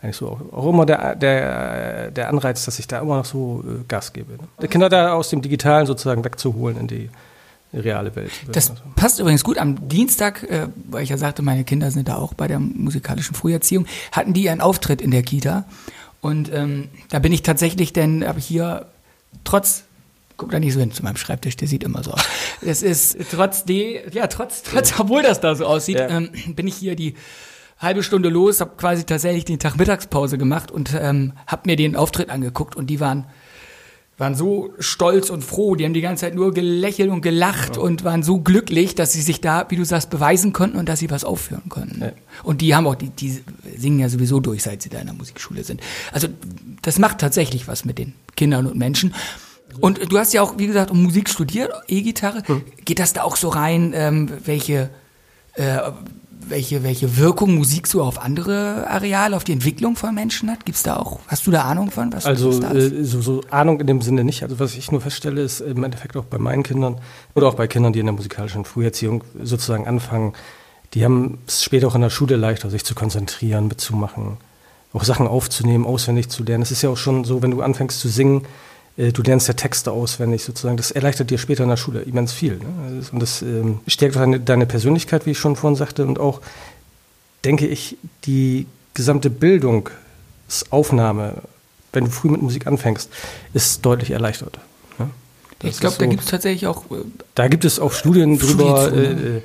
eigentlich 0.01 0.17
so 0.17 0.27
auch, 0.27 0.53
auch 0.53 0.69
immer 0.69 0.85
der, 0.85 1.15
der, 1.15 2.11
der 2.11 2.29
Anreiz, 2.29 2.65
dass 2.65 2.79
ich 2.79 2.87
da 2.87 2.99
immer 2.99 3.17
noch 3.17 3.25
so 3.25 3.63
äh, 3.65 3.83
Gas 3.87 4.13
gebe. 4.13 4.33
Ne? 4.33 4.39
Die 4.61 4.67
Kinder 4.67 4.89
da 4.89 5.13
aus 5.13 5.29
dem 5.29 5.41
Digitalen 5.41 5.85
sozusagen 5.85 6.23
wegzuholen 6.25 6.77
in 6.77 6.87
die 6.87 7.09
reale 7.73 8.15
Welt. 8.15 8.31
Das 8.51 8.71
Also. 8.71 8.81
passt 8.95 9.19
übrigens 9.19 9.43
gut. 9.43 9.57
Am 9.57 9.87
Dienstag, 9.87 10.43
äh, 10.43 10.67
weil 10.89 11.03
ich 11.03 11.09
ja 11.09 11.17
sagte, 11.17 11.41
meine 11.41 11.63
Kinder 11.63 11.91
sind 11.91 12.09
da 12.09 12.15
auch 12.17 12.33
bei 12.33 12.47
der 12.47 12.59
musikalischen 12.59 13.35
Früherziehung, 13.35 13.85
hatten 14.11 14.33
die 14.33 14.49
einen 14.49 14.61
Auftritt 14.61 15.01
in 15.01 15.11
der 15.11 15.23
Kita. 15.23 15.65
Und 16.21 16.53
ähm, 16.53 16.89
da 17.09 17.19
bin 17.19 17.31
ich 17.33 17.41
tatsächlich, 17.41 17.93
denn 17.93 18.25
habe 18.27 18.39
ich 18.39 18.45
hier 18.45 18.87
trotz, 19.43 19.83
guck 20.37 20.51
da 20.51 20.59
nicht 20.59 20.73
so 20.73 20.79
hin 20.79 20.91
zu 20.91 21.03
meinem 21.03 21.17
Schreibtisch, 21.17 21.57
der 21.57 21.67
sieht 21.67 21.83
immer 21.83 22.03
so 22.03 22.11
aus. 22.11 22.21
Das 22.61 22.83
ist 22.83 23.17
trotzdem, 23.31 24.01
ja, 24.11 24.27
trotz, 24.27 24.61
trotz, 24.63 24.99
obwohl 24.99 25.23
das 25.23 25.39
da 25.41 25.55
so 25.55 25.65
aussieht, 25.65 25.97
Ja. 25.99 26.09
ähm, 26.09 26.29
bin 26.55 26.67
ich 26.67 26.75
hier 26.75 26.95
die 26.95 27.15
halbe 27.79 28.03
Stunde 28.03 28.29
los, 28.29 28.61
habe 28.61 28.73
quasi 28.77 29.03
tatsächlich 29.03 29.45
den 29.45 29.57
Tag 29.57 29.77
Mittagspause 29.77 30.37
gemacht 30.37 30.69
und 30.69 30.93
ähm, 30.95 31.33
habe 31.47 31.63
mir 31.65 31.75
den 31.75 31.95
Auftritt 31.95 32.29
angeguckt 32.29 32.75
und 32.75 32.87
die 32.87 32.99
waren 32.99 33.25
waren 34.21 34.35
so 34.35 34.71
stolz 34.77 35.31
und 35.31 35.43
froh, 35.43 35.75
die 35.75 35.83
haben 35.83 35.95
die 35.95 36.01
ganze 36.01 36.21
Zeit 36.21 36.35
nur 36.35 36.53
gelächelt 36.53 37.09
und 37.09 37.21
gelacht 37.21 37.75
und 37.75 38.03
waren 38.03 38.21
so 38.21 38.39
glücklich, 38.39 38.93
dass 38.93 39.11
sie 39.11 39.21
sich 39.21 39.41
da, 39.41 39.65
wie 39.69 39.75
du 39.75 39.83
sagst, 39.83 40.11
beweisen 40.11 40.53
konnten 40.53 40.77
und 40.77 40.87
dass 40.87 40.99
sie 40.99 41.09
was 41.09 41.25
aufführen 41.25 41.67
konnten. 41.69 42.01
Ja. 42.01 42.11
Und 42.43 42.61
die 42.61 42.75
haben 42.75 42.85
auch, 42.85 42.93
die, 42.93 43.09
die 43.09 43.41
singen 43.75 43.99
ja 43.99 44.09
sowieso 44.09 44.39
durch, 44.39 44.61
seit 44.61 44.83
sie 44.83 44.89
da 44.89 44.99
in 44.99 45.07
der 45.07 45.15
Musikschule 45.15 45.63
sind. 45.63 45.81
Also 46.11 46.27
das 46.83 46.99
macht 46.99 47.17
tatsächlich 47.17 47.67
was 47.67 47.83
mit 47.83 47.97
den 47.97 48.13
Kindern 48.35 48.67
und 48.67 48.77
Menschen. 48.77 49.15
Und 49.79 50.11
du 50.11 50.17
hast 50.19 50.33
ja 50.33 50.43
auch, 50.43 50.59
wie 50.59 50.67
gesagt, 50.67 50.93
Musik 50.93 51.27
studiert, 51.27 51.73
E-Gitarre. 51.87 52.43
Geht 52.85 52.99
das 52.99 53.13
da 53.13 53.23
auch 53.23 53.35
so 53.35 53.49
rein, 53.49 53.91
ähm, 53.95 54.29
welche, 54.45 54.91
äh, 55.55 55.79
welche, 56.47 56.83
welche 56.83 57.17
Wirkung 57.17 57.55
Musik 57.55 57.87
so 57.87 58.03
auf 58.03 58.21
andere 58.21 58.87
Areale, 58.87 59.35
auf 59.35 59.43
die 59.43 59.51
Entwicklung 59.51 59.95
von 59.95 60.13
Menschen 60.13 60.49
hat? 60.49 60.65
Gibt's 60.65 60.83
da 60.83 60.97
auch, 60.97 61.19
hast 61.27 61.47
du 61.47 61.51
da 61.51 61.63
Ahnung 61.63 61.91
von? 61.91 62.11
Was, 62.13 62.25
Also 62.25 62.51
äh, 62.51 63.03
so, 63.03 63.21
so 63.21 63.41
Ahnung 63.49 63.79
in 63.79 63.87
dem 63.87 64.01
Sinne 64.01 64.23
nicht. 64.23 64.43
Also 64.43 64.59
was 64.59 64.75
ich 64.75 64.91
nur 64.91 65.01
feststelle, 65.01 65.41
ist 65.41 65.61
im 65.61 65.83
Endeffekt 65.83 66.17
auch 66.17 66.25
bei 66.25 66.37
meinen 66.37 66.63
Kindern 66.63 66.99
oder 67.35 67.47
auch 67.47 67.55
bei 67.55 67.67
Kindern, 67.67 67.93
die 67.93 67.99
in 67.99 68.05
der 68.05 68.13
musikalischen 68.13 68.65
Früherziehung 68.65 69.23
sozusagen 69.41 69.87
anfangen, 69.87 70.33
die 70.93 71.05
haben 71.05 71.39
es 71.47 71.63
später 71.63 71.87
auch 71.87 71.95
in 71.95 72.01
der 72.01 72.09
Schule 72.09 72.35
leichter, 72.35 72.69
sich 72.69 72.83
zu 72.83 72.95
konzentrieren, 72.95 73.67
mitzumachen, 73.67 74.37
auch 74.93 75.03
Sachen 75.03 75.27
aufzunehmen, 75.27 75.85
auswendig 75.85 76.29
zu 76.29 76.43
lernen. 76.43 76.63
Es 76.63 76.71
ist 76.71 76.81
ja 76.81 76.89
auch 76.89 76.97
schon 76.97 77.23
so, 77.23 77.41
wenn 77.41 77.51
du 77.51 77.61
anfängst 77.61 77.99
zu 77.99 78.09
singen, 78.09 78.45
du 78.97 79.21
lernst 79.23 79.47
ja 79.47 79.53
Texte 79.53 79.91
auswendig 79.91 80.43
sozusagen. 80.43 80.77
Das 80.77 80.91
erleichtert 80.91 81.29
dir 81.29 81.37
später 81.37 81.63
in 81.63 81.69
der 81.69 81.77
Schule 81.77 82.01
immens 82.01 82.33
viel. 82.33 82.57
Ne? 82.57 82.97
Also, 82.97 83.13
Und 83.13 83.21
das 83.21 83.41
ähm, 83.41 83.79
stärkt 83.87 84.15
deine, 84.15 84.39
deine 84.39 84.65
Persönlichkeit, 84.65 85.25
wie 85.25 85.31
ich 85.31 85.39
schon 85.39 85.55
vorhin 85.55 85.77
sagte, 85.77 86.05
und 86.05 86.19
auch, 86.19 86.41
denke 87.43 87.67
ich, 87.67 87.97
die 88.25 88.67
gesamte 88.93 89.29
Bildungsaufnahme, 89.29 91.41
wenn 91.93 92.05
du 92.05 92.11
früh 92.11 92.29
mit 92.29 92.41
Musik 92.41 92.67
anfängst, 92.67 93.09
ist 93.53 93.85
deutlich 93.85 94.11
erleichtert. 94.11 94.59
Ne? 94.99 95.09
ich 95.63 95.79
glaube, 95.79 95.95
so, 95.95 95.99
da 95.99 96.05
gibt 96.07 96.23
es 96.23 96.29
tatsächlich 96.29 96.67
auch. 96.67 96.85
Äh, 96.91 97.03
da 97.35 97.47
gibt 97.47 97.65
es 97.65 97.79
auch 97.79 97.93
Studien 97.93 98.37
drüber. 98.37 98.91
Äh, 98.93 99.37
äh, 99.37 99.41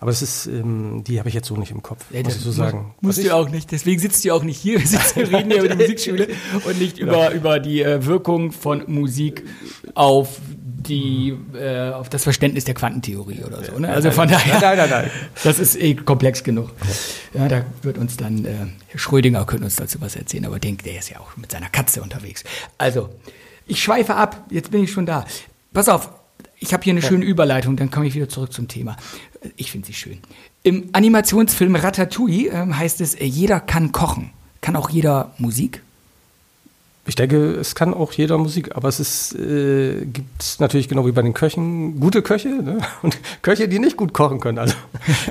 aber 0.00 0.10
es 0.10 0.22
ist, 0.22 0.46
ähm, 0.46 1.04
die 1.06 1.18
habe 1.18 1.28
ich 1.28 1.34
jetzt 1.34 1.46
so 1.46 1.56
nicht 1.56 1.70
im 1.70 1.82
Kopf, 1.82 2.06
ja, 2.10 2.22
muss 2.22 2.36
ich 2.36 2.42
so 2.42 2.50
sagen. 2.50 2.94
Musst 3.02 3.22
du 3.22 3.36
auch 3.36 3.50
nicht, 3.50 3.70
deswegen 3.70 4.00
sitzt 4.00 4.24
du 4.24 4.32
auch 4.32 4.42
nicht 4.42 4.58
hier. 4.58 4.80
Wir, 4.80 4.86
sitzen, 4.86 5.16
wir 5.16 5.38
reden 5.38 5.50
ja 5.50 5.58
über 5.58 5.68
die 5.68 5.76
Musikschule 5.82 6.28
und 6.64 6.80
nicht 6.80 6.98
über, 6.98 7.30
über 7.32 7.60
die 7.60 7.82
äh, 7.82 8.04
Wirkung 8.06 8.50
von 8.50 8.82
Musik 8.86 9.44
auf 9.94 10.40
die, 10.54 11.36
äh, 11.54 11.90
auf 11.90 12.08
das 12.08 12.24
Verständnis 12.24 12.64
der 12.64 12.72
Quantentheorie 12.72 13.44
oder 13.44 13.62
so. 13.62 13.78
Ne? 13.78 13.90
Also 13.90 14.10
von 14.10 14.26
daher, 14.26 14.58
nein, 14.60 14.78
nein, 14.78 14.90
nein, 14.90 15.10
das 15.44 15.58
ist 15.58 15.76
eh 15.76 15.94
komplex 15.94 16.42
genug. 16.42 16.70
Ja, 17.34 17.46
da 17.48 17.66
wird 17.82 17.98
uns 17.98 18.16
dann, 18.16 18.46
äh, 18.46 18.54
Herr 18.88 18.98
Schrödinger 18.98 19.44
könnte 19.44 19.64
uns 19.64 19.76
dazu 19.76 20.00
was 20.00 20.16
erzählen, 20.16 20.46
aber 20.46 20.58
denkt, 20.58 20.86
der 20.86 20.98
ist 20.98 21.10
ja 21.10 21.20
auch 21.20 21.36
mit 21.36 21.52
seiner 21.52 21.68
Katze 21.68 22.00
unterwegs. 22.00 22.42
Also, 22.78 23.10
ich 23.66 23.82
schweife 23.82 24.14
ab, 24.14 24.46
jetzt 24.50 24.70
bin 24.70 24.82
ich 24.82 24.92
schon 24.92 25.04
da. 25.04 25.26
Pass 25.74 25.90
auf, 25.90 26.08
ich 26.60 26.74
habe 26.74 26.84
hier 26.84 26.92
eine 26.92 27.02
schöne 27.02 27.24
Überleitung, 27.24 27.76
dann 27.76 27.90
komme 27.90 28.06
ich 28.06 28.14
wieder 28.14 28.28
zurück 28.28 28.52
zum 28.52 28.68
Thema. 28.68 28.96
Ich 29.56 29.72
finde 29.72 29.86
sie 29.86 29.94
schön. 29.94 30.18
Im 30.62 30.90
Animationsfilm 30.92 31.74
Ratatouille 31.74 32.50
äh, 32.50 32.72
heißt 32.72 33.00
es, 33.00 33.14
äh, 33.14 33.24
jeder 33.24 33.60
kann 33.60 33.92
kochen. 33.92 34.30
Kann 34.60 34.76
auch 34.76 34.90
jeder 34.90 35.32
Musik? 35.38 35.82
Ich 37.10 37.16
denke, 37.16 37.54
es 37.54 37.74
kann 37.74 37.92
auch 37.92 38.12
jeder 38.12 38.38
Musik, 38.38 38.76
aber 38.76 38.86
es 38.86 39.00
ist, 39.00 39.34
äh, 39.34 40.04
gibt 40.04 40.60
natürlich 40.60 40.88
genau 40.88 41.08
wie 41.08 41.10
bei 41.10 41.22
den 41.22 41.34
Köchen 41.34 41.98
gute 41.98 42.22
Köche 42.22 42.50
ne? 42.50 42.78
und 43.02 43.18
Köche, 43.42 43.66
die 43.66 43.80
nicht 43.80 43.96
gut 43.96 44.12
kochen 44.12 44.38
können. 44.38 44.60
Also 44.60 44.76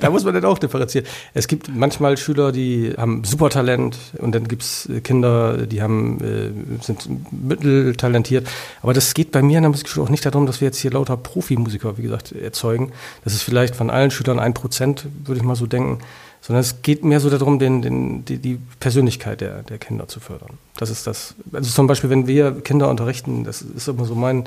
da 0.01 0.09
muss 0.09 0.25
man 0.25 0.33
dann 0.33 0.43
auch 0.43 0.59
differenzieren. 0.59 1.07
Es 1.33 1.47
gibt 1.47 1.73
manchmal 1.73 2.17
Schüler, 2.17 2.51
die 2.51 2.95
haben 2.97 3.23
super 3.23 3.49
Talent 3.49 3.95
und 4.17 4.35
dann 4.35 4.49
gibt 4.49 4.63
es 4.63 4.89
Kinder, 5.05 5.67
die 5.67 5.81
haben, 5.81 6.19
äh, 6.19 6.83
sind 6.83 7.07
mitteltalentiert. 7.31 8.45
Aber 8.81 8.93
das 8.93 9.13
geht 9.13 9.31
bei 9.31 9.41
mir 9.41 9.59
in 9.59 9.63
der 9.63 9.69
Musikschule 9.69 10.05
auch 10.05 10.09
nicht 10.09 10.25
darum, 10.25 10.47
dass 10.47 10.59
wir 10.59 10.65
jetzt 10.65 10.79
hier 10.79 10.91
lauter 10.91 11.15
Profimusiker, 11.15 11.97
wie 11.97 12.01
gesagt, 12.01 12.33
erzeugen. 12.33 12.91
Das 13.23 13.33
ist 13.33 13.43
vielleicht 13.43 13.73
von 13.73 13.89
allen 13.89 14.11
Schülern 14.11 14.39
ein 14.39 14.53
Prozent, 14.53 15.05
würde 15.23 15.39
ich 15.39 15.45
mal 15.45 15.55
so 15.55 15.65
denken 15.65 15.99
sondern 16.41 16.61
es 16.61 16.81
geht 16.81 17.03
mehr 17.03 17.19
so 17.19 17.29
darum, 17.29 17.59
den, 17.59 17.81
den, 17.81 18.25
die, 18.25 18.37
die 18.37 18.59
Persönlichkeit 18.79 19.41
der, 19.41 19.63
der 19.63 19.77
Kinder 19.77 20.07
zu 20.07 20.19
fördern. 20.19 20.57
Das 20.77 20.89
ist 20.89 21.05
das. 21.05 21.35
Also 21.51 21.69
zum 21.71 21.87
Beispiel, 21.87 22.09
wenn 22.09 22.27
wir 22.27 22.61
Kinder 22.61 22.89
unterrichten, 22.89 23.43
das 23.43 23.61
ist 23.61 23.87
immer 23.87 24.05
so 24.05 24.15
mein, 24.15 24.45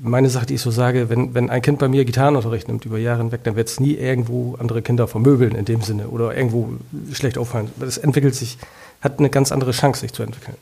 meine 0.00 0.30
Sache, 0.30 0.46
die 0.46 0.54
ich 0.54 0.60
so 0.60 0.70
sage, 0.70 1.08
wenn, 1.08 1.34
wenn 1.34 1.50
ein 1.50 1.62
Kind 1.62 1.78
bei 1.78 1.88
mir 1.88 2.04
Gitarrenunterricht 2.04 2.68
nimmt 2.68 2.84
über 2.84 2.98
Jahre 2.98 3.18
hinweg, 3.22 3.42
dann 3.44 3.56
wird 3.56 3.68
es 3.68 3.80
nie 3.80 3.94
irgendwo 3.94 4.56
andere 4.56 4.82
Kinder 4.82 5.08
vermöbeln 5.08 5.54
in 5.54 5.64
dem 5.64 5.82
Sinne 5.82 6.08
oder 6.08 6.36
irgendwo 6.36 6.70
schlecht 7.12 7.38
auffallen. 7.38 7.70
Das 7.78 7.98
entwickelt 7.98 8.34
sich, 8.34 8.58
hat 9.00 9.18
eine 9.18 9.30
ganz 9.30 9.52
andere 9.52 9.72
Chance, 9.72 10.00
sich 10.00 10.12
zu 10.12 10.22
entwickeln. 10.22 10.56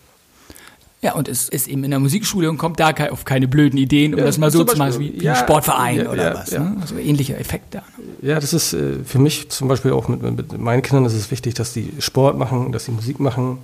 Ja, 1.04 1.14
und 1.14 1.28
es 1.28 1.49
ist 1.49 1.66
eben 1.66 1.82
in 1.82 1.90
der 1.90 1.99
Musikschule 1.99 2.49
und 2.49 2.59
kommt 2.59 2.78
da 2.78 2.92
auf 3.11 3.25
keine 3.25 3.49
blöden 3.49 3.76
Ideen, 3.76 4.14
um 4.14 4.21
ja, 4.21 4.26
das 4.26 4.38
mal 4.38 4.52
so 4.52 4.62
zu 4.62 4.76
machen, 4.76 5.00
wie, 5.00 5.21
wie 5.21 5.25
ja, 5.25 5.32
ein 5.32 5.38
Sportverein 5.38 5.97
ja, 5.97 6.11
oder 6.11 6.35
was. 6.35 6.52
Ne? 6.52 6.76
Also 6.80 6.97
ähnlicher 6.97 7.38
Effekt 7.40 7.75
da. 7.75 7.82
Ja, 8.21 8.38
das 8.38 8.52
ist 8.52 8.73
äh, 8.73 9.02
für 9.04 9.18
mich 9.18 9.50
zum 9.50 9.66
Beispiel 9.66 9.90
auch 9.90 10.06
mit, 10.06 10.23
mit, 10.23 10.56
meinen 10.59 10.80
Kindern 10.82 11.04
ist 11.04 11.14
es 11.14 11.32
wichtig, 11.32 11.54
dass 11.54 11.73
die 11.73 11.92
Sport 11.99 12.38
machen, 12.38 12.71
dass 12.71 12.85
sie 12.85 12.92
Musik 12.92 13.18
machen, 13.18 13.59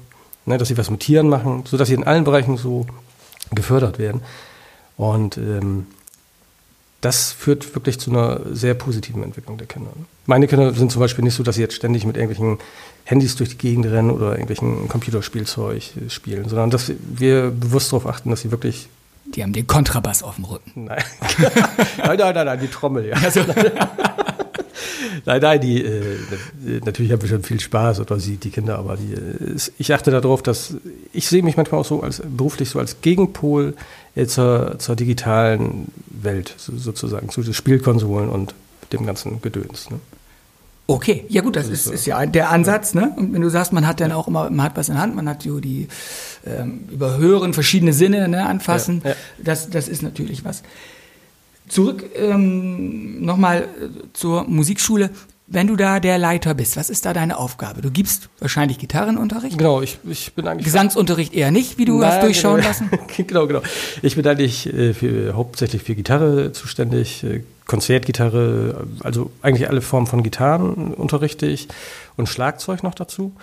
ne, 0.46 0.58
dass 0.58 0.66
sie 0.66 0.76
was 0.76 0.90
mit 0.90 0.98
Tieren 0.98 1.28
machen, 1.28 1.62
sodass 1.64 1.86
sie 1.86 1.94
in 1.94 2.02
allen 2.02 2.24
Bereichen 2.24 2.56
so 2.56 2.86
gefördert 3.54 4.00
werden. 4.00 4.20
Und 4.96 5.38
ähm, 5.38 5.86
das 7.00 7.30
führt 7.30 7.72
wirklich 7.76 8.00
zu 8.00 8.10
einer 8.10 8.40
sehr 8.50 8.74
positiven 8.74 9.22
Entwicklung 9.22 9.58
der 9.58 9.68
Kinder. 9.68 9.92
Meine 10.26 10.48
Kinder 10.48 10.74
sind 10.74 10.90
zum 10.90 10.98
Beispiel 10.98 11.22
nicht 11.22 11.34
so, 11.34 11.44
dass 11.44 11.54
sie 11.54 11.62
jetzt 11.62 11.74
ständig 11.74 12.04
mit 12.04 12.16
irgendwelchen 12.16 12.58
Handys 13.08 13.36
durch 13.36 13.48
die 13.48 13.56
Gegend 13.56 13.86
rennen 13.86 14.10
oder 14.10 14.32
irgendwelchen 14.32 14.86
Computerspielzeug 14.86 15.82
spielen, 16.08 16.46
sondern 16.46 16.68
dass 16.68 16.92
wir 17.08 17.50
bewusst 17.50 17.90
darauf 17.90 18.06
achten, 18.06 18.28
dass 18.28 18.42
sie 18.42 18.50
wirklich. 18.50 18.88
Die 19.34 19.42
haben 19.42 19.54
den 19.54 19.66
Kontrabass 19.66 20.22
auf 20.22 20.34
dem 20.34 20.44
Rücken. 20.44 20.84
Nein. 20.84 21.02
nein, 21.98 22.18
nein, 22.18 22.34
nein, 22.34 22.46
nein, 22.46 22.60
die 22.60 22.68
Trommel, 22.68 23.06
ja. 23.06 23.16
Also. 23.16 23.40
nein, 25.24 25.40
nein, 25.40 25.60
die, 25.62 25.82
äh, 25.82 26.18
natürlich 26.84 27.10
haben 27.12 27.22
wir 27.22 27.30
schon 27.30 27.42
viel 27.42 27.60
Spaß 27.60 28.00
oder 28.00 28.20
sie, 28.20 28.36
die 28.36 28.50
Kinder, 28.50 28.78
aber 28.78 28.98
die, 28.98 29.14
äh, 29.14 29.56
ich 29.78 29.94
achte 29.94 30.10
darauf, 30.10 30.42
dass 30.42 30.74
ich 31.14 31.28
sehe 31.28 31.42
mich 31.42 31.56
manchmal 31.56 31.80
auch 31.80 31.86
so 31.86 32.02
als 32.02 32.20
beruflich 32.22 32.68
so 32.68 32.78
als 32.78 33.00
Gegenpol 33.00 33.74
äh, 34.16 34.26
zur, 34.26 34.78
zur 34.78 34.96
digitalen 34.96 35.90
Welt 36.08 36.54
sozusagen, 36.58 37.30
zu 37.30 37.42
den 37.42 37.54
Spielkonsolen 37.54 38.28
und 38.28 38.54
dem 38.92 39.06
ganzen 39.06 39.40
Gedöns. 39.40 39.88
Ne? 39.88 39.98
Okay, 40.90 41.26
ja 41.28 41.42
gut, 41.42 41.54
das, 41.54 41.68
das 41.68 41.86
ist, 41.86 41.92
ist, 41.92 42.06
ja 42.06 42.24
der 42.24 42.48
Ansatz, 42.48 42.94
ne? 42.94 43.12
Und 43.14 43.34
wenn 43.34 43.42
du 43.42 43.50
sagst, 43.50 43.74
man 43.74 43.86
hat 43.86 44.00
dann 44.00 44.10
auch 44.10 44.26
immer, 44.26 44.48
man 44.48 44.64
hat 44.64 44.74
was 44.74 44.88
in 44.88 44.94
der 44.94 45.02
Hand, 45.02 45.14
man 45.14 45.28
hat 45.28 45.42
so 45.42 45.60
die 45.60 45.86
ähm, 46.46 46.88
überhören 46.90 47.52
verschiedene 47.52 47.92
Sinne, 47.92 48.26
ne, 48.26 48.46
anfassen, 48.46 49.02
ja, 49.04 49.10
ja. 49.10 49.16
Das, 49.36 49.68
das 49.68 49.86
ist 49.86 50.02
natürlich 50.02 50.46
was. 50.46 50.62
Zurück 51.68 52.06
ähm, 52.16 53.22
nochmal 53.22 53.64
äh, 53.64 53.66
zur 54.14 54.44
Musikschule. 54.44 55.10
Wenn 55.46 55.66
du 55.66 55.76
da 55.76 56.00
der 56.00 56.16
Leiter 56.16 56.54
bist, 56.54 56.78
was 56.78 56.88
ist 56.88 57.04
da 57.04 57.12
deine 57.12 57.36
Aufgabe? 57.36 57.82
Du 57.82 57.90
gibst 57.90 58.30
wahrscheinlich 58.38 58.78
Gitarrenunterricht? 58.78 59.58
Genau, 59.58 59.82
ich, 59.82 59.98
ich 60.08 60.32
bin 60.32 60.48
eigentlich. 60.48 60.64
Gesangsunterricht 60.64 61.34
eher 61.34 61.50
nicht, 61.50 61.76
wie 61.76 61.84
du 61.84 61.98
Nein, 61.98 62.12
hast 62.12 62.22
durchschauen 62.22 62.56
genau, 62.56 62.68
lassen? 62.68 62.90
genau, 63.26 63.46
genau. 63.46 63.62
Ich 64.00 64.16
bin 64.16 64.26
eigentlich 64.26 64.72
äh, 64.72 64.94
für, 64.94 65.34
hauptsächlich 65.34 65.82
für 65.82 65.94
Gitarre 65.94 66.52
zuständig, 66.52 67.24
äh, 67.24 67.42
Konzertgitarre, 67.68 68.86
also 69.04 69.30
eigentlich 69.42 69.68
alle 69.68 69.82
Formen 69.82 70.08
von 70.08 70.24
Gitarren 70.24 70.94
unterrichte 70.94 71.46
ich 71.46 71.68
und 72.16 72.28
Schlagzeug 72.28 72.82
noch 72.82 72.94
dazu. 72.94 73.34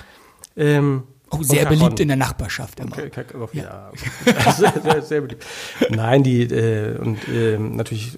Ähm, 0.58 1.04
Oh, 1.40 1.44
sehr 1.44 1.66
beliebt 1.66 2.00
in 2.00 2.08
der 2.08 2.18
Nachbarschaft 2.18 2.80
immer. 2.80 2.98
Okay, 2.98 3.26
ja. 3.54 3.92
ja. 4.26 4.52
sehr, 4.52 4.74
sehr, 4.84 5.02
sehr, 5.02 5.22
beliebt. 5.22 5.46
Nein, 5.90 6.24
die 6.24 6.44
äh, 6.44 6.98
und 6.98 7.18
äh, 7.28 7.58
natürlich 7.58 8.18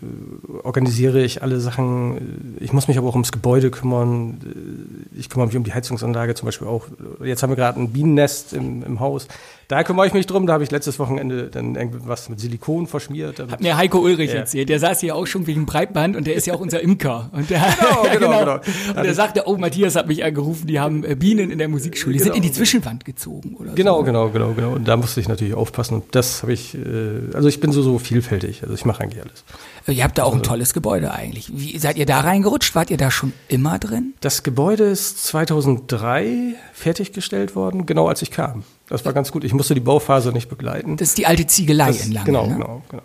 organisiere 0.64 1.22
ich 1.24 1.42
alle 1.42 1.60
Sachen. 1.60 2.58
Ich 2.60 2.74
muss 2.74 2.88
mich 2.88 2.98
aber 2.98 3.08
auch 3.08 3.16
ums 3.16 3.32
Gebäude 3.32 3.72
kümmern. 3.72 4.40
Äh, 4.44 5.20
ich 5.20 5.30
kümmere 5.30 5.48
mich 5.48 5.58
um 5.58 5.64
die 5.64 5.74
Heizungsanlage 5.74 6.36
zum 6.36 6.46
Beispiel 6.46 6.68
auch. 6.68 6.88
Jetzt 7.24 7.44
haben 7.44 7.52
wir 7.52 7.56
gerade 7.56 7.80
ein 7.80 7.92
Bienennest 7.92 8.54
im, 8.54 8.84
im 8.84 9.00
Haus. 9.00 9.28
Da 9.68 9.84
kümmere 9.84 10.08
ich 10.08 10.14
mich 10.14 10.26
drum. 10.26 10.48
Da 10.48 10.54
habe 10.54 10.64
ich 10.64 10.72
letztes 10.72 10.98
Wochenende 10.98 11.50
dann 11.50 11.76
irgendwas 11.76 12.30
mit 12.30 12.40
Silikon 12.40 12.88
verschmiert. 12.88 13.40
Hat 13.40 13.60
mir 13.60 13.76
Heiko 13.76 14.00
Ulrich 14.00 14.32
ja. 14.32 14.40
erzählt. 14.40 14.70
Der 14.70 14.80
saß 14.80 15.02
hier 15.02 15.16
auch 15.16 15.28
schon 15.28 15.46
wegen 15.46 15.66
Breitband 15.66 16.16
und 16.16 16.26
der 16.26 16.36
ist 16.36 16.48
ja 16.48 16.54
auch 16.54 16.62
unser 16.62 16.82
Imker. 16.82 17.30
Und 17.34 17.50
der, 17.50 17.60
genau, 17.80 18.04
genau, 18.14 18.40
genau. 18.40 18.60
genau. 18.60 18.98
Und 18.98 19.04
der 19.04 19.14
sagte, 19.14 19.44
oh, 19.46 19.58
Matthias 19.58 19.96
hat 19.96 20.08
mich 20.08 20.24
angerufen, 20.24 20.68
die 20.68 20.80
haben 20.80 21.04
äh, 21.04 21.16
Bienen 21.16 21.52
in 21.52 21.58
der 21.58 21.68
Musikschule. 21.68 22.14
Die 22.14 22.20
genau. 22.20 22.34
sind 22.34 22.44
in 22.44 22.50
die 22.50 22.54
Zwischenwand 22.54 23.04
gezogen 23.08 23.56
oder 23.56 23.72
Genau, 23.72 24.00
so. 24.00 24.04
genau, 24.04 24.30
genau, 24.30 24.54
genau. 24.54 24.74
Und 24.74 24.88
da 24.88 24.98
musste 24.98 25.20
ich 25.20 25.28
natürlich 25.28 25.56
aufpassen. 25.56 25.96
Und 25.96 26.14
das 26.14 26.44
habe 26.44 26.54
ich, 26.54 26.76
äh, 26.76 27.34
also 27.34 27.48
ich 27.48 27.60
bin 27.60 27.72
so, 27.72 27.82
so 27.82 27.98
vielfältig. 27.98 28.62
Also 28.62 28.76
ich 28.76 28.86
mache 28.86 29.02
eigentlich 29.02 29.24
alles. 29.24 29.44
Ihr 29.88 30.04
habt 30.04 30.18
da 30.18 30.24
auch 30.24 30.34
ein 30.34 30.40
also 30.40 30.50
tolles 30.52 30.74
Gebäude 30.74 31.12
eigentlich. 31.12 31.50
Wie 31.54 31.78
seid 31.80 31.98
ihr 31.98 32.06
da 32.06 32.20
reingerutscht? 32.20 32.76
Wart 32.76 32.92
ihr 32.92 32.98
da 32.98 33.10
schon 33.10 33.34
immer 33.48 33.80
drin? 33.80 34.14
Das 34.20 34.44
Gebäude 34.44 34.84
ist 34.84 35.24
2003 35.26 36.56
fertiggestellt 36.74 37.56
worden, 37.56 37.86
genau 37.86 38.08
als 38.08 38.22
ich 38.22 38.30
kam. 38.30 38.64
Das 38.90 39.06
war 39.06 39.14
ganz 39.14 39.32
gut. 39.32 39.44
Ich 39.46 39.54
musste 39.54 39.74
die 39.74 39.80
Bauphase 39.80 40.32
nicht 40.34 40.50
begleiten. 40.50 40.98
Das 40.98 41.10
ist 41.10 41.18
die 41.18 41.26
alte 41.26 41.48
Ziegelei 41.48 41.88
das, 41.88 42.06
in 42.06 42.12
Langen. 42.12 42.26
Genau, 42.26 42.48
ne? 42.48 42.54
genau, 42.56 42.82
genau. 42.90 43.04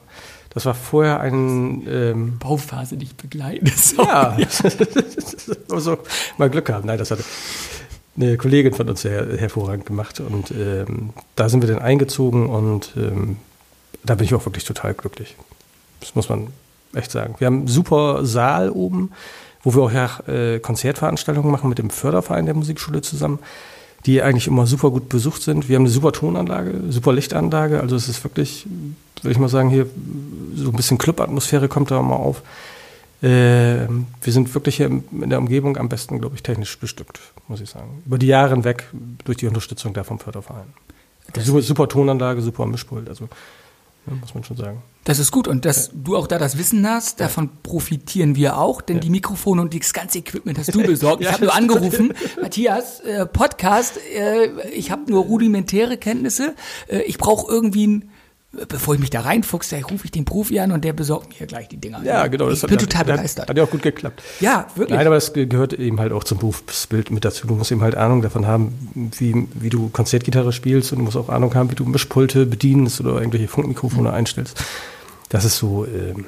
Das 0.50 0.66
war 0.66 0.74
vorher 0.74 1.20
ein 1.20 1.86
ähm, 1.88 2.38
Bauphase 2.38 2.96
nicht 2.96 3.16
begleiten. 3.16 3.70
Ja, 3.96 4.36
also 5.70 5.98
mal 6.36 6.50
Glück 6.50 6.70
haben. 6.70 6.86
Nein, 6.86 6.98
das 6.98 7.10
hatte 7.10 7.24
eine 8.16 8.36
Kollegin 8.36 8.74
von 8.74 8.88
uns 8.88 9.02
sehr 9.02 9.38
hervorragend 9.38 9.86
gemacht 9.86 10.20
und 10.20 10.50
ähm, 10.50 11.10
da 11.36 11.48
sind 11.48 11.62
wir 11.62 11.68
dann 11.68 11.82
eingezogen 11.82 12.46
und 12.46 12.92
ähm, 12.96 13.36
da 14.04 14.14
bin 14.14 14.24
ich 14.24 14.34
auch 14.34 14.44
wirklich 14.44 14.64
total 14.64 14.94
glücklich. 14.94 15.36
Das 16.00 16.14
muss 16.14 16.28
man 16.28 16.48
echt 16.94 17.10
sagen. 17.10 17.36
Wir 17.38 17.46
haben 17.46 17.58
einen 17.60 17.68
super 17.68 18.24
Saal 18.26 18.70
oben, 18.70 19.12
wo 19.62 19.74
wir 19.74 19.82
auch 19.82 19.92
ja, 19.92 20.18
äh, 20.26 20.58
Konzertveranstaltungen 20.58 21.50
machen 21.50 21.68
mit 21.68 21.78
dem 21.78 21.90
Förderverein 21.90 22.46
der 22.46 22.54
Musikschule 22.54 23.00
zusammen 23.00 23.38
die 24.06 24.22
eigentlich 24.22 24.48
immer 24.48 24.66
super 24.66 24.90
gut 24.90 25.08
besucht 25.08 25.42
sind. 25.42 25.68
Wir 25.68 25.76
haben 25.76 25.84
eine 25.84 25.90
super 25.90 26.12
Tonanlage, 26.12 26.74
super 26.90 27.12
Lichtanlage. 27.12 27.80
Also 27.80 27.94
es 27.94 28.08
ist 28.08 28.24
wirklich, 28.24 28.66
würde 29.22 29.32
ich 29.32 29.38
mal 29.38 29.48
sagen, 29.48 29.70
hier 29.70 29.86
so 30.56 30.70
ein 30.70 30.76
bisschen 30.76 30.98
Clubatmosphäre 30.98 31.68
kommt 31.68 31.90
da 31.90 32.02
mal 32.02 32.16
auf. 32.16 32.42
Äh, 33.22 33.86
wir 33.88 34.32
sind 34.32 34.52
wirklich 34.54 34.76
hier 34.76 34.86
in 34.86 35.30
der 35.30 35.38
Umgebung 35.38 35.76
am 35.76 35.88
besten, 35.88 36.20
glaube 36.20 36.34
ich, 36.34 36.42
technisch 36.42 36.76
bestückt, 36.78 37.20
muss 37.48 37.60
ich 37.60 37.70
sagen. 37.70 38.02
Über 38.04 38.18
die 38.18 38.26
Jahre 38.26 38.50
hinweg 38.50 38.88
durch 39.24 39.38
die 39.38 39.46
Unterstützung 39.46 39.94
da 39.94 40.02
vom 40.02 40.18
Förderverein. 40.18 40.66
Super, 41.38 41.62
super 41.62 41.88
Tonanlage, 41.88 42.42
super 42.42 42.66
Mischpult. 42.66 43.08
Also 43.08 43.28
muss 44.06 44.34
man 44.34 44.42
schon 44.44 44.56
sagen. 44.56 44.82
Das 45.04 45.18
ist 45.18 45.30
gut 45.30 45.48
und 45.48 45.64
dass 45.64 45.88
ja. 45.88 45.92
du 45.94 46.16
auch 46.16 46.26
da 46.26 46.38
das 46.38 46.58
Wissen 46.58 46.88
hast, 46.88 47.20
davon 47.20 47.50
profitieren 47.62 48.36
wir 48.36 48.58
auch, 48.58 48.80
denn 48.80 48.96
ja. 48.96 49.00
die 49.02 49.10
Mikrofone 49.10 49.62
und 49.62 49.78
das 49.78 49.92
ganze 49.92 50.18
Equipment 50.18 50.58
hast 50.58 50.74
du 50.74 50.82
besorgt. 50.82 51.22
Ich 51.22 51.28
habe 51.32 51.44
nur 51.44 51.54
angerufen, 51.54 52.12
Matthias, 52.40 53.00
äh, 53.00 53.26
Podcast, 53.26 53.98
äh, 54.14 54.68
ich 54.70 54.90
habe 54.90 55.10
nur 55.10 55.24
rudimentäre 55.24 55.96
Kenntnisse, 55.96 56.54
äh, 56.88 57.02
ich 57.02 57.18
brauche 57.18 57.50
irgendwie 57.50 57.86
ein 57.86 58.11
bevor 58.68 58.94
ich 58.94 59.00
mich 59.00 59.10
da 59.10 59.20
reinfuchse, 59.20 59.80
rufe 59.82 60.04
ich 60.04 60.10
den 60.10 60.24
Profi 60.24 60.60
an 60.60 60.72
und 60.72 60.84
der 60.84 60.92
besorgt 60.92 61.40
mir 61.40 61.46
gleich 61.46 61.68
die 61.68 61.78
Dinger. 61.78 62.02
Ja, 62.04 62.26
genau. 62.26 62.50
Ich 62.50 62.60
bin 62.60 62.78
total 62.78 63.04
begeistert. 63.04 63.48
Hat 63.48 63.56
ja 63.56 63.64
auch 63.64 63.70
gut 63.70 63.82
geklappt. 63.82 64.22
Ja, 64.40 64.66
wirklich. 64.74 64.96
Nein, 64.96 65.06
aber 65.06 65.16
es 65.16 65.32
gehört 65.32 65.72
eben 65.72 65.98
halt 65.98 66.12
auch 66.12 66.24
zum 66.24 66.38
Berufsbild 66.38 67.10
mit 67.10 67.24
dazu. 67.24 67.46
Du 67.46 67.54
musst 67.54 67.72
eben 67.72 67.80
halt 67.80 67.94
Ahnung 67.94 68.20
davon 68.20 68.46
haben, 68.46 69.10
wie, 69.16 69.48
wie 69.54 69.70
du 69.70 69.88
Konzertgitarre 69.88 70.52
spielst 70.52 70.92
und 70.92 70.98
du 70.98 71.04
musst 71.04 71.16
auch 71.16 71.30
Ahnung 71.30 71.54
haben, 71.54 71.70
wie 71.70 71.74
du 71.74 71.84
Mischpulte 71.84 72.44
bedienst 72.44 73.00
oder 73.00 73.14
irgendwelche 73.14 73.48
Funkmikrofone 73.48 74.10
mhm. 74.10 74.14
einstellst. 74.14 74.62
das 75.30 75.46
ist 75.46 75.56
so, 75.56 75.86
ähm, 75.86 76.26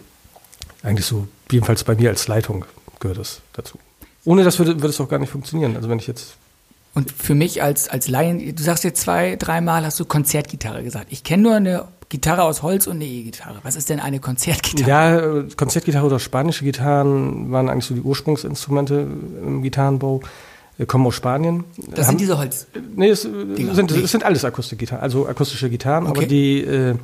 eigentlich 0.83 1.07
so, 1.07 1.28
jedenfalls 1.50 1.85
bei 1.85 1.95
mir 1.95 2.09
als 2.09 2.26
Leitung 2.26 2.64
gehört 3.00 3.19
das 3.19 3.43
dazu. 3.52 3.78
Ohne 4.25 4.45
das 4.45 4.59
würde, 4.59 4.76
würde 4.76 4.88
es 4.88 5.00
auch 5.00 5.09
gar 5.09 5.19
nicht 5.19 5.31
funktionieren. 5.31 5.76
Also 5.76 5.90
wenn 5.90 5.99
ich 5.99 6.07
jetzt 6.07 6.37
Und 6.95 7.11
für 7.11 7.35
mich 7.35 7.63
als, 7.63 7.89
als 7.89 8.09
Laien, 8.09 8.55
du 8.55 8.63
sagst 8.63 8.85
jetzt 8.85 9.01
zwei, 9.01 9.37
dreimal 9.37 9.85
hast 9.85 9.99
du 9.99 10.05
Konzertgitarre 10.05 10.83
gesagt. 10.85 11.07
Ich 11.11 11.25
kenne 11.25 11.43
nur 11.43 11.55
eine 11.57 11.85
Gitarre 12.09 12.43
aus 12.45 12.63
Holz 12.63 12.87
und 12.87 12.97
eine 12.97 13.05
E-Gitarre. 13.07 13.59
Was 13.65 13.75
ist 13.75 13.89
denn 13.91 13.99
eine 13.99 14.21
Konzertgitarre? 14.21 15.47
Ja, 15.49 15.55
Konzertgitarre 15.57 16.07
oder 16.07 16.21
spanische 16.21 16.65
Gitarren 16.65 17.51
waren 17.51 17.69
eigentlich 17.69 17.87
so 17.87 17.95
die 17.95 18.01
Ursprungsinstrumente 18.03 19.07
im 19.45 19.63
Gitarrenbau. 19.63 20.21
Kommen 20.89 21.07
aus 21.07 21.15
Spanien. 21.15 21.63
das 21.77 22.07
Haben- 22.07 22.13
sind 22.13 22.21
diese 22.21 22.37
Holz. 22.39 22.67
Nee, 22.97 23.09
es, 23.11 23.23
sind, 23.23 23.91
es 23.93 24.11
sind 24.11 24.25
alles 24.25 24.45
Akustikgitarren, 24.45 25.03
also 25.05 25.29
akustische 25.29 25.71
Gitarren, 25.71 26.07
Okay. 26.09 26.19
aber 26.19 26.27
die 26.27 26.61
äh, 26.65 26.95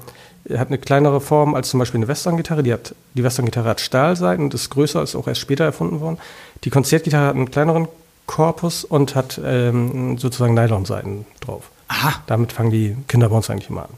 hat 0.57 0.69
eine 0.69 0.79
kleinere 0.79 1.21
Form 1.21 1.55
als 1.55 1.71
zum 1.71 1.79
Beispiel 1.79 1.99
eine 1.99 2.09
Western-Gitarre. 2.09 2.65
Die, 2.65 2.73
hat, 2.73 2.97
die 3.15 3.23
Western-Gitarre 3.23 3.69
hat 3.69 3.81
Stahlseiten 3.81 4.45
und 4.45 4.55
ist 4.55 4.71
größer, 4.71 5.01
ist 5.05 5.15
auch 5.15 5.29
erst 5.29 5.41
später 5.41 5.65
erfunden 5.65 6.01
worden. 6.01 6.19
Die 6.65 6.71
Konzertgitarre 6.71 7.27
hat 7.29 7.37
einen 7.37 7.51
kleineren 7.53 7.87
Korpus 8.31 8.85
und 8.85 9.17
hat 9.17 9.41
ähm, 9.45 10.17
sozusagen 10.17 10.55
Nylonseiten 10.55 11.27
drauf. 11.41 11.65
Aha, 11.89 12.23
Damit 12.29 12.53
fangen 12.53 12.71
die 12.71 12.97
Kinder 13.09 13.29
bei 13.29 13.35
uns 13.37 13.51
eigentlich 13.51 13.69
immer 13.69 13.83
an. 13.83 13.95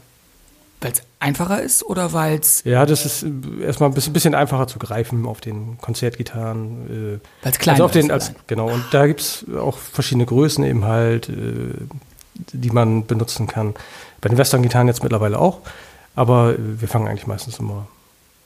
weil 0.81 0.91
es 0.91 1.03
einfacher 1.19 1.61
ist 1.61 1.83
oder 1.83 2.13
weil 2.13 2.39
es 2.39 2.63
Ja, 2.65 2.87
das 2.87 3.05
ist 3.05 3.21
äh, 3.23 3.63
erstmal 3.63 3.91
ein 3.91 3.93
bisschen, 3.93 4.33
einfacher 4.33 4.67
zu 4.67 4.79
greifen 4.79 5.27
auf 5.27 5.39
den 5.39 5.77
Konzertgitarren. 5.79 7.19
Äh, 7.43 7.45
Weil's 7.45 7.59
kleiner 7.59 7.75
also 7.75 7.85
auf 7.85 7.91
den, 7.91 8.05
ist 8.07 8.11
als. 8.11 8.31
Genau, 8.47 8.71
und 8.71 8.83
da 8.89 9.05
gibt 9.05 9.21
es 9.21 9.45
auch 9.55 9.77
verschiedene 9.77 10.25
Größen 10.25 10.63
eben 10.63 10.83
halt, 10.85 11.29
äh, 11.29 11.33
die 12.53 12.71
man 12.71 13.05
benutzen 13.05 13.45
kann. 13.45 13.75
Bei 14.19 14.29
den 14.29 14.39
Western-Gitarren 14.39 14.87
jetzt 14.87 15.03
mittlerweile 15.03 15.37
auch, 15.37 15.59
aber 16.15 16.53
äh, 16.55 16.81
wir 16.81 16.87
fangen 16.87 17.07
eigentlich 17.07 17.27
meistens 17.27 17.59
immer 17.59 17.87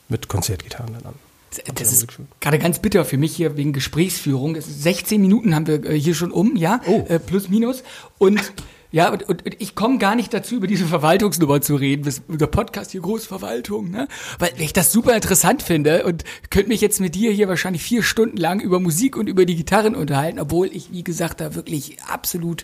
mit 0.09 0.27
Konzertgitarren 0.27 0.93
dann 0.95 1.05
an. 1.05 1.26
Das 1.75 1.91
ist 1.91 2.07
gerade 2.39 2.59
ganz 2.59 2.79
bitter 2.79 3.05
für 3.05 3.17
mich 3.17 3.35
hier 3.35 3.57
wegen 3.57 3.73
Gesprächsführung. 3.73 4.55
Es 4.55 4.67
ist 4.67 4.83
16 4.83 5.21
Minuten 5.21 5.55
haben 5.55 5.67
wir 5.67 5.83
äh, 5.83 5.99
hier 5.99 6.15
schon 6.15 6.31
um, 6.31 6.55
ja, 6.55 6.81
Oh. 6.87 7.05
äh, 7.07 7.19
plus 7.19 7.49
minus. 7.49 7.83
Und 8.17 8.53
ja, 8.91 9.11
und, 9.11 9.23
und, 9.23 9.45
und 9.45 9.55
ich 9.59 9.75
komme 9.75 9.97
gar 9.97 10.15
nicht 10.15 10.33
dazu, 10.33 10.55
über 10.55 10.67
diese 10.67 10.85
Verwaltungsnummer 10.85 11.61
zu 11.61 11.75
reden. 11.75 12.03
Das, 12.03 12.21
unser 12.27 12.47
Podcast 12.47 12.91
hier 12.91 13.01
Großverwaltung, 13.01 13.91
ne? 13.91 14.07
Weil 14.39 14.51
ich 14.57 14.73
das 14.73 14.91
super 14.91 15.15
interessant 15.15 15.61
finde 15.61 16.05
und 16.05 16.23
könnte 16.49 16.69
mich 16.69 16.81
jetzt 16.81 16.99
mit 16.99 17.15
dir 17.15 17.31
hier 17.31 17.47
wahrscheinlich 17.47 17.83
vier 17.83 18.03
Stunden 18.03 18.37
lang 18.37 18.59
über 18.59 18.79
Musik 18.79 19.17
und 19.17 19.27
über 19.27 19.45
die 19.45 19.55
Gitarren 19.55 19.95
unterhalten, 19.95 20.39
obwohl 20.39 20.67
ich, 20.67 20.91
wie 20.91 21.03
gesagt, 21.03 21.41
da 21.41 21.55
wirklich 21.55 21.97
absolut 22.03 22.63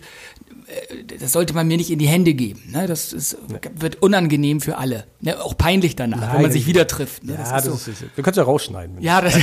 äh, 0.66 1.04
das 1.18 1.32
sollte 1.32 1.54
man 1.54 1.66
mir 1.66 1.76
nicht 1.76 1.90
in 1.90 1.98
die 1.98 2.06
Hände 2.06 2.34
geben. 2.34 2.62
Ne? 2.72 2.86
Das 2.86 3.12
ist, 3.12 3.36
wird 3.74 4.02
unangenehm 4.02 4.60
für 4.60 4.78
alle. 4.78 5.04
Ne? 5.20 5.42
Auch 5.42 5.56
peinlich 5.56 5.96
danach, 5.96 6.20
wenn 6.20 6.28
man 6.28 6.42
Nein, 6.42 6.52
sich 6.52 6.66
wieder 6.66 6.86
trifft. 6.86 7.24
Ne? 7.24 7.32
Ja, 7.32 7.38
das 7.38 7.50
das, 7.50 7.66
ist 7.66 7.84
so. 7.84 7.90
ist, 7.90 8.14
können 8.14 8.30
es 8.30 8.36
ja 8.36 8.42
rausschneiden. 8.42 9.00
Ja, 9.00 9.20
das, 9.20 9.34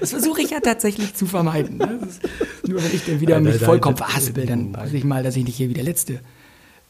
das 0.00 0.10
versuche 0.10 0.42
ich 0.42 0.50
ja 0.50 0.60
tatsächlich 0.60 1.14
zu 1.14 1.26
vermeiden. 1.26 1.78
Ne? 1.78 2.00
Ist, 2.08 2.20
nur 2.66 2.82
wenn 2.82 2.94
ich 2.94 3.04
dann 3.04 3.20
wieder 3.20 3.34
Nein, 3.36 3.44
mich 3.44 3.56
nein, 3.56 3.64
vollkommen 3.64 3.96
nein, 3.98 4.08
verhaspel, 4.08 4.46
dann 4.46 4.70
nein. 4.70 4.82
weiß 4.82 4.92
ich 4.92 5.04
mal, 5.04 5.22
dass 5.22 5.36
ich 5.36 5.44
nicht 5.44 5.56
hier 5.56 5.68
wie 5.68 5.74
der 5.74 5.84
letzte 5.84 6.20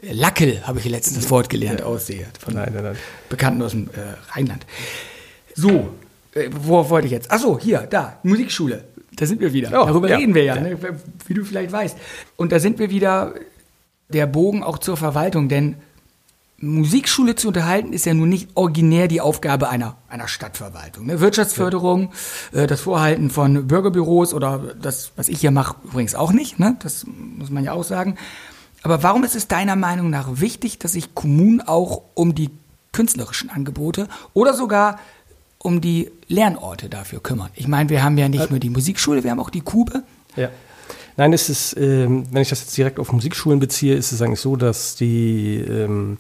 äh, 0.02 0.12
Lackel, 0.12 0.66
habe 0.66 0.78
ich 0.78 0.84
letztens 0.86 1.20
das 1.20 1.30
Wort 1.30 1.48
gelernt, 1.48 1.82
aussehe. 1.82 2.26
Von 2.38 2.54
Nein, 2.54 2.72
nein, 2.74 2.84
nein. 2.84 2.96
Bekannten 3.28 3.62
aus 3.62 3.72
dem 3.72 3.88
äh, 3.88 4.32
Rheinland. 4.32 4.66
So, 5.54 5.90
äh, 6.34 6.48
wo 6.52 6.88
wollte 6.90 7.06
ich 7.06 7.12
jetzt? 7.12 7.30
Ach 7.30 7.38
so, 7.38 7.58
hier, 7.58 7.86
da, 7.88 8.18
Musikschule. 8.22 8.84
Da 9.16 9.26
sind 9.26 9.40
wir 9.40 9.52
wieder. 9.52 9.68
Oh, 9.68 9.86
Darüber 9.86 10.08
ja. 10.08 10.16
reden 10.16 10.34
wir 10.34 10.42
ja, 10.42 10.56
Ja. 10.56 10.62
Ne? 10.62 10.78
wie 11.26 11.34
du 11.34 11.44
vielleicht 11.44 11.70
weißt. 11.70 11.96
Und 12.36 12.50
da 12.50 12.58
sind 12.58 12.78
wir 12.78 12.90
wieder 12.90 13.34
der 14.08 14.26
Bogen 14.26 14.62
auch 14.62 14.78
zur 14.78 14.96
Verwaltung, 14.96 15.48
denn 15.48 15.76
Musikschule 16.64 17.34
zu 17.34 17.48
unterhalten 17.48 17.92
ist 17.92 18.06
ja 18.06 18.14
nun 18.14 18.28
nicht 18.28 18.48
originär 18.54 19.08
die 19.08 19.20
Aufgabe 19.20 19.68
einer, 19.68 19.96
einer 20.08 20.28
Stadtverwaltung. 20.28 21.06
Ne? 21.06 21.20
Wirtschaftsförderung, 21.20 22.12
äh, 22.52 22.66
das 22.66 22.80
Vorhalten 22.80 23.30
von 23.30 23.66
Bürgerbüros 23.66 24.34
oder 24.34 24.74
das, 24.80 25.12
was 25.16 25.28
ich 25.28 25.40
hier 25.40 25.50
mache, 25.50 25.76
übrigens 25.84 26.14
auch 26.14 26.32
nicht. 26.32 26.58
Ne? 26.58 26.76
Das 26.82 27.06
muss 27.06 27.50
man 27.50 27.64
ja 27.64 27.72
auch 27.72 27.84
sagen. 27.84 28.16
Aber 28.82 29.02
warum 29.02 29.24
ist 29.24 29.34
es 29.34 29.48
deiner 29.48 29.76
Meinung 29.76 30.10
nach 30.10 30.40
wichtig, 30.40 30.78
dass 30.78 30.92
sich 30.92 31.14
Kommunen 31.14 31.60
auch 31.60 32.02
um 32.14 32.34
die 32.34 32.50
künstlerischen 32.92 33.50
Angebote 33.50 34.08
oder 34.34 34.54
sogar 34.54 34.98
um 35.58 35.80
die 35.80 36.10
Lernorte 36.28 36.88
dafür 36.88 37.22
kümmern? 37.22 37.50
Ich 37.54 37.68
meine, 37.68 37.88
wir 37.88 38.02
haben 38.02 38.18
ja 38.18 38.28
nicht 38.28 38.50
nur 38.50 38.58
die 38.58 38.70
Musikschule, 38.70 39.24
wir 39.24 39.30
haben 39.30 39.40
auch 39.40 39.50
die 39.50 39.62
Kube. 39.62 40.02
Ja. 40.36 40.50
Nein, 41.16 41.32
es 41.32 41.48
ist, 41.48 41.76
ähm, 41.76 42.26
wenn 42.32 42.42
ich 42.42 42.48
das 42.48 42.60
jetzt 42.60 42.76
direkt 42.76 42.98
auf 42.98 43.12
Musikschulen 43.12 43.60
beziehe, 43.60 43.94
ist 43.94 44.12
es 44.12 44.20
eigentlich 44.20 44.40
so, 44.40 44.56
dass 44.56 44.96
die 44.96 45.58
ähm, 45.58 46.18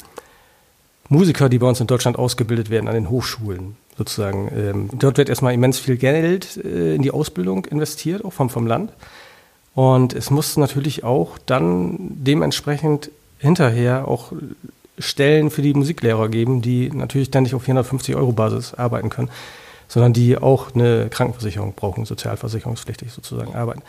Musiker, 1.08 1.48
die 1.48 1.58
bei 1.58 1.66
uns 1.66 1.80
in 1.80 1.86
Deutschland 1.86 2.18
ausgebildet 2.18 2.70
werden, 2.70 2.88
an 2.88 2.94
den 2.94 3.10
Hochschulen 3.10 3.76
sozusagen, 3.96 4.50
ähm, 4.56 4.90
dort 4.92 5.18
wird 5.18 5.28
erstmal 5.28 5.54
immens 5.54 5.78
viel 5.78 5.96
Geld 5.96 6.56
äh, 6.64 6.94
in 6.94 7.02
die 7.02 7.10
Ausbildung 7.10 7.64
investiert, 7.66 8.24
auch 8.24 8.32
vom, 8.32 8.50
vom 8.50 8.66
Land. 8.66 8.92
Und 9.74 10.14
es 10.14 10.30
muss 10.30 10.56
natürlich 10.56 11.04
auch 11.04 11.38
dann 11.46 11.96
dementsprechend 11.98 13.10
hinterher 13.38 14.08
auch 14.08 14.32
Stellen 14.98 15.50
für 15.50 15.62
die 15.62 15.74
Musiklehrer 15.74 16.28
geben, 16.28 16.62
die 16.62 16.90
natürlich 16.90 17.30
dann 17.30 17.42
nicht 17.42 17.54
auf 17.54 17.64
450 17.64 18.14
Euro 18.14 18.32
Basis 18.32 18.74
arbeiten 18.74 19.10
können, 19.10 19.30
sondern 19.88 20.12
die 20.12 20.38
auch 20.38 20.74
eine 20.74 21.08
Krankenversicherung 21.10 21.74
brauchen, 21.74 22.04
sozialversicherungspflichtig 22.04 23.12
sozusagen 23.12 23.54
arbeiten. 23.54 23.82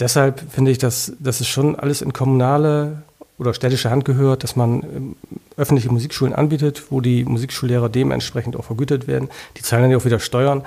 Deshalb 0.00 0.42
finde 0.50 0.72
ich, 0.72 0.78
dass, 0.78 1.12
dass 1.20 1.40
es 1.40 1.46
schon 1.46 1.76
alles 1.76 2.02
in 2.02 2.12
kommunale 2.12 3.02
oder 3.38 3.54
städtische 3.54 3.90
Hand 3.90 4.04
gehört, 4.04 4.42
dass 4.42 4.56
man 4.56 4.82
ähm, 4.82 5.16
öffentliche 5.56 5.90
Musikschulen 5.90 6.34
anbietet, 6.34 6.84
wo 6.90 7.00
die 7.00 7.24
Musikschullehrer 7.24 7.88
dementsprechend 7.88 8.56
auch 8.56 8.64
vergütet 8.64 9.06
werden. 9.06 9.28
Die 9.56 9.62
zahlen 9.62 9.82
dann 9.82 9.90
ja 9.90 9.96
auch 9.96 10.04
wieder 10.04 10.20
Steuern. 10.20 10.64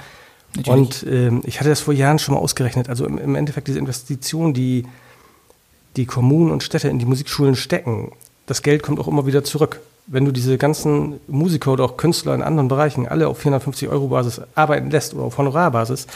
Natürlich. 0.55 0.67
Und 1.03 1.05
ähm, 1.11 1.41
ich 1.45 1.59
hatte 1.59 1.69
das 1.69 1.81
vor 1.81 1.93
Jahren 1.93 2.19
schon 2.19 2.35
mal 2.35 2.41
ausgerechnet. 2.41 2.89
Also 2.89 3.05
im, 3.05 3.17
im 3.17 3.35
Endeffekt 3.35 3.67
diese 3.67 3.79
Investition, 3.79 4.53
die 4.53 4.85
die 5.95 6.05
Kommunen 6.05 6.51
und 6.51 6.63
Städte 6.63 6.87
in 6.89 6.99
die 6.99 7.05
Musikschulen 7.05 7.55
stecken, 7.55 8.11
das 8.45 8.61
Geld 8.61 8.83
kommt 8.83 8.99
auch 8.99 9.07
immer 9.07 9.25
wieder 9.25 9.43
zurück. 9.43 9.81
Wenn 10.05 10.23
du 10.23 10.31
diese 10.31 10.57
ganzen 10.57 11.19
Musiker 11.27 11.73
oder 11.73 11.83
auch 11.83 11.97
Künstler 11.97 12.33
in 12.33 12.41
anderen 12.41 12.69
Bereichen 12.69 13.07
alle 13.07 13.27
auf 13.27 13.39
450 13.39 13.89
Euro 13.89 14.07
Basis 14.07 14.41
arbeiten 14.55 14.89
lässt 14.89 15.13
oder 15.13 15.23
auf 15.23 15.37
Honorarbasis, 15.37 16.07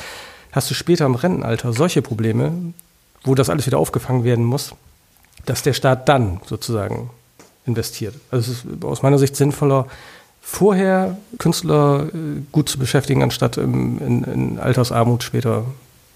hast 0.52 0.70
du 0.70 0.74
später 0.74 1.06
im 1.06 1.16
Rentenalter 1.16 1.74
solche 1.74 2.02
Probleme, 2.02 2.54
wo 3.24 3.36
das 3.36 3.50
alles 3.50 3.66
wieder 3.66 3.80
aufgefangen 3.80 4.24
werden 4.24 4.46
muss, 4.46 4.74
dass 5.46 5.62
der 5.62 5.74
Staat 5.74 6.08
dann 6.08 6.40
sozusagen 6.46 7.10
investiert. 7.66 8.16
Also 8.32 8.52
es 8.52 8.66
ist 8.66 8.84
aus 8.84 9.02
meiner 9.02 9.18
Sicht 9.18 9.36
sinnvoller, 9.36 9.88
vorher 10.42 11.18
Künstler 11.38 12.08
äh, 12.08 12.42
gut 12.52 12.70
zu 12.70 12.80
beschäftigen, 12.80 13.24
anstatt 13.24 13.58
im, 13.58 14.00
in, 14.00 14.24
in 14.24 14.60
Altersarmut 14.60 15.24
später 15.24 15.66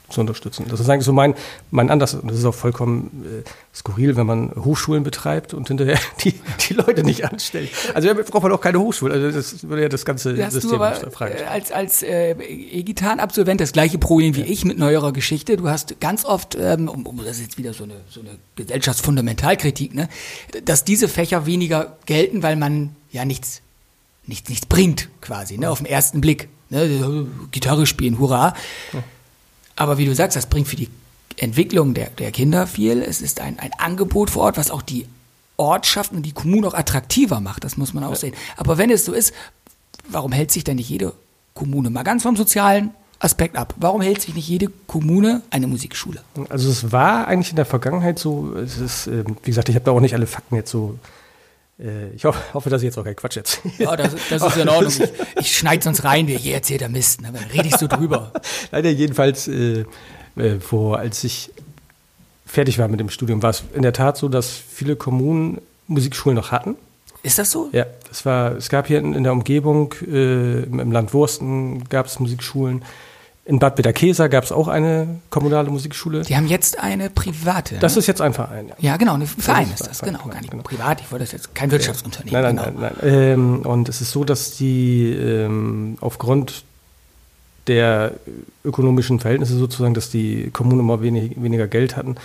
zu 0.09 0.21
unterstützen. 0.21 0.65
Das 0.69 0.79
ist 0.79 0.89
eigentlich 0.89 1.05
so 1.05 1.13
mein, 1.13 1.35
mein 1.71 1.89
Ansatz. 1.89 2.13
Und 2.13 2.29
das 2.29 2.37
ist 2.37 2.45
auch 2.45 2.53
vollkommen 2.53 3.43
äh, 3.45 3.49
skurril, 3.75 4.15
wenn 4.15 4.25
man 4.25 4.51
Hochschulen 4.55 5.03
betreibt 5.03 5.53
und 5.53 5.67
hinterher 5.67 5.97
die, 6.23 6.33
die 6.67 6.73
Leute 6.73 7.03
nicht 7.03 7.25
anstellt. 7.25 7.69
Also 7.93 8.13
da 8.13 8.13
braucht 8.13 8.43
man 8.43 8.51
auch 8.51 8.61
keine 8.61 8.79
Hochschule. 8.79 9.13
Also 9.13 9.31
das 9.31 9.67
würde 9.67 9.83
ja 9.83 9.89
das 9.89 10.05
ganze 10.05 10.43
Hast 10.43 10.53
System 10.53 10.71
du 10.71 10.75
aber 10.83 11.11
fragen. 11.11 11.35
äh, 11.37 11.43
als, 11.43 11.71
als 11.71 12.03
äh, 12.03 12.31
E-Gitarren-Absolvent 12.31 13.61
das 13.61 13.71
gleiche 13.71 13.97
Problem 13.97 14.35
wie 14.35 14.43
ich 14.43 14.65
mit 14.65 14.77
neuerer 14.77 15.13
Geschichte. 15.13 15.57
Du 15.57 15.69
hast 15.69 15.99
ganz 15.99 16.25
oft, 16.25 16.55
ähm, 16.55 16.89
das 17.25 17.37
ist 17.37 17.41
jetzt 17.41 17.57
wieder 17.57 17.73
so 17.73 17.83
eine, 17.83 17.95
so 18.09 18.21
eine 18.21 18.31
Gesellschaftsfundamentalkritik, 18.55 19.93
ne, 19.93 20.09
dass 20.63 20.83
diese 20.83 21.07
Fächer 21.07 21.45
weniger 21.45 21.97
gelten, 22.05 22.43
weil 22.43 22.55
man 22.55 22.95
ja 23.11 23.25
nichts, 23.25 23.61
nichts, 24.25 24.49
nichts 24.49 24.65
bringt, 24.65 25.09
quasi, 25.21 25.57
ne, 25.57 25.69
auf 25.69 25.79
den 25.79 25.87
ersten 25.87 26.21
Blick. 26.21 26.49
Ne, 26.69 27.27
Gitarre 27.51 27.85
spielen, 27.85 28.17
hurra. 28.19 28.55
Aber 29.75 29.97
wie 29.97 30.05
du 30.05 30.15
sagst, 30.15 30.37
das 30.37 30.45
bringt 30.45 30.67
für 30.67 30.75
die 30.75 30.89
Entwicklung 31.37 31.93
der, 31.93 32.09
der 32.11 32.31
Kinder 32.31 32.67
viel. 32.67 33.01
Es 33.01 33.21
ist 33.21 33.41
ein, 33.41 33.59
ein 33.59 33.71
Angebot 33.77 34.29
vor 34.29 34.43
Ort, 34.43 34.57
was 34.57 34.71
auch 34.71 34.81
die 34.81 35.05
Ortschaft 35.57 36.11
und 36.11 36.23
die 36.23 36.31
Kommune 36.31 36.67
auch 36.67 36.73
attraktiver 36.73 37.39
macht. 37.39 37.63
Das 37.63 37.77
muss 37.77 37.93
man 37.93 38.03
auch 38.03 38.15
sehen. 38.15 38.33
Aber 38.57 38.77
wenn 38.77 38.89
es 38.89 39.05
so 39.05 39.13
ist, 39.13 39.33
warum 40.07 40.31
hält 40.31 40.51
sich 40.51 40.63
denn 40.63 40.77
nicht 40.77 40.89
jede 40.89 41.13
Kommune 41.53 41.89
mal 41.89 42.03
ganz 42.03 42.23
vom 42.23 42.35
sozialen 42.35 42.91
Aspekt 43.19 43.55
ab? 43.55 43.73
Warum 43.77 44.01
hält 44.01 44.21
sich 44.21 44.35
nicht 44.35 44.47
jede 44.47 44.69
Kommune 44.87 45.41
eine 45.49 45.67
Musikschule? 45.67 46.21
Also 46.49 46.69
es 46.69 46.91
war 46.91 47.27
eigentlich 47.27 47.51
in 47.51 47.55
der 47.55 47.65
Vergangenheit 47.65 48.19
so, 48.19 48.53
es 48.55 48.77
ist, 48.77 49.07
ähm, 49.07 49.37
wie 49.43 49.51
gesagt, 49.51 49.69
ich 49.69 49.75
habe 49.75 49.85
da 49.85 49.91
auch 49.91 50.01
nicht 50.01 50.13
alle 50.13 50.27
Fakten 50.27 50.55
jetzt 50.55 50.71
so, 50.71 50.99
ich 51.77 52.23
hoffe, 52.23 52.69
dass 52.69 52.81
ich 52.81 52.85
jetzt 52.85 52.97
auch 52.97 53.03
kein 53.03 53.17
Quatsch 53.17 53.35
erzähle. 53.35 53.73
Ja, 53.79 53.95
das, 53.97 54.15
das 54.29 54.43
ist 54.43 54.57
in 54.57 54.69
Ordnung. 54.69 54.93
Ich, 55.35 55.41
ich 55.41 55.57
schneide 55.57 55.83
sonst 55.83 56.05
rein, 56.05 56.27
wie 56.27 56.37
hier 56.37 56.55
erzählt 56.55 56.81
der 56.81 56.89
Mist. 56.89 57.21
Ne? 57.21 57.31
Dann 57.33 57.43
rede 57.51 57.67
ich 57.67 57.75
so 57.75 57.87
drüber. 57.87 58.31
Leider 58.71 58.89
jedenfalls, 58.89 59.49
äh, 59.49 59.83
äh, 60.37 60.59
vor, 60.59 60.99
als 60.99 61.23
ich 61.25 61.51
fertig 62.45 62.79
war 62.79 62.87
mit 62.87 62.99
dem 62.99 63.09
Studium, 63.09 63.43
war 63.43 63.49
es 63.49 63.63
in 63.73 63.81
der 63.81 63.93
Tat 63.93 64.15
so, 64.17 64.29
dass 64.29 64.49
viele 64.51 64.95
Kommunen 64.95 65.61
Musikschulen 65.87 66.35
noch 66.35 66.51
hatten. 66.51 66.75
Ist 67.23 67.39
das 67.39 67.51
so? 67.51 67.69
Ja, 67.71 67.85
es 68.11 68.25
war, 68.25 68.55
es 68.55 68.69
gab 68.69 68.87
hier 68.87 68.99
in, 68.99 69.13
in 69.13 69.23
der 69.23 69.33
Umgebung, 69.33 69.93
äh, 70.07 70.63
im 70.63 70.91
Land 70.91 71.13
Wursten 71.13 71.89
gab 71.89 72.05
es 72.05 72.19
Musikschulen. 72.19 72.83
In 73.47 73.59
Bad 73.59 73.75
Bederkesa 73.75 74.25
gab 74.25 74.43
es 74.43 74.51
auch 74.51 74.67
eine 74.67 75.19
kommunale 75.29 75.69
Musikschule. 75.69 76.23
Die 76.23 76.35
haben 76.35 76.47
jetzt 76.47 76.79
eine 76.79 77.11
private. 77.11 77.77
Das 77.79 77.93
ne? 77.93 77.99
ist 77.99 78.07
jetzt 78.07 78.19
ein 78.19 78.33
Verein. 78.33 78.69
Ja, 78.69 78.75
ja 78.79 78.97
genau, 78.97 79.13
ein 79.13 79.27
Verein 79.27 79.65
ist 79.65 79.81
ist 79.81 79.89
das, 79.89 80.01
ein 80.01 80.07
genau, 80.07 80.17
Verein, 80.19 80.31
gar 80.31 80.41
nicht 80.41 80.51
genau. 80.51 80.63
privat. 80.63 80.99
Ich 80.99 81.11
wollte 81.11 81.25
das 81.25 81.31
jetzt 81.31 81.53
kein 81.53 81.69
Wirtschaftsunternehmen. 81.69 82.41
Nein, 82.41 82.55
nein, 82.55 82.73
genau. 82.73 82.87
nein, 82.87 82.95
nein. 82.99 83.13
Ähm, 83.13 83.61
und 83.61 83.87
es 83.87 84.01
ist 84.01 84.11
so, 84.11 84.23
dass 84.23 84.57
die 84.57 85.11
ähm, 85.13 85.99
aufgrund 86.01 86.63
der 87.67 88.13
ökonomischen 88.63 89.19
Verhältnisse 89.19 89.57
sozusagen, 89.57 89.93
dass 89.93 90.09
die 90.09 90.49
Kommunen 90.51 90.79
immer 90.79 91.03
wenig, 91.03 91.33
weniger 91.39 91.67
Geld 91.67 91.95
hatten. 91.95 92.15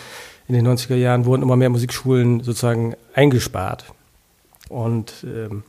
In 0.48 0.54
den 0.54 0.66
90er 0.66 0.96
Jahren 0.96 1.26
wurden 1.26 1.42
immer 1.42 1.56
mehr 1.56 1.70
Musikschulen 1.70 2.42
sozusagen 2.42 2.94
eingespart. 3.12 3.85
Und 4.70 5.12
ähm, 5.24 5.64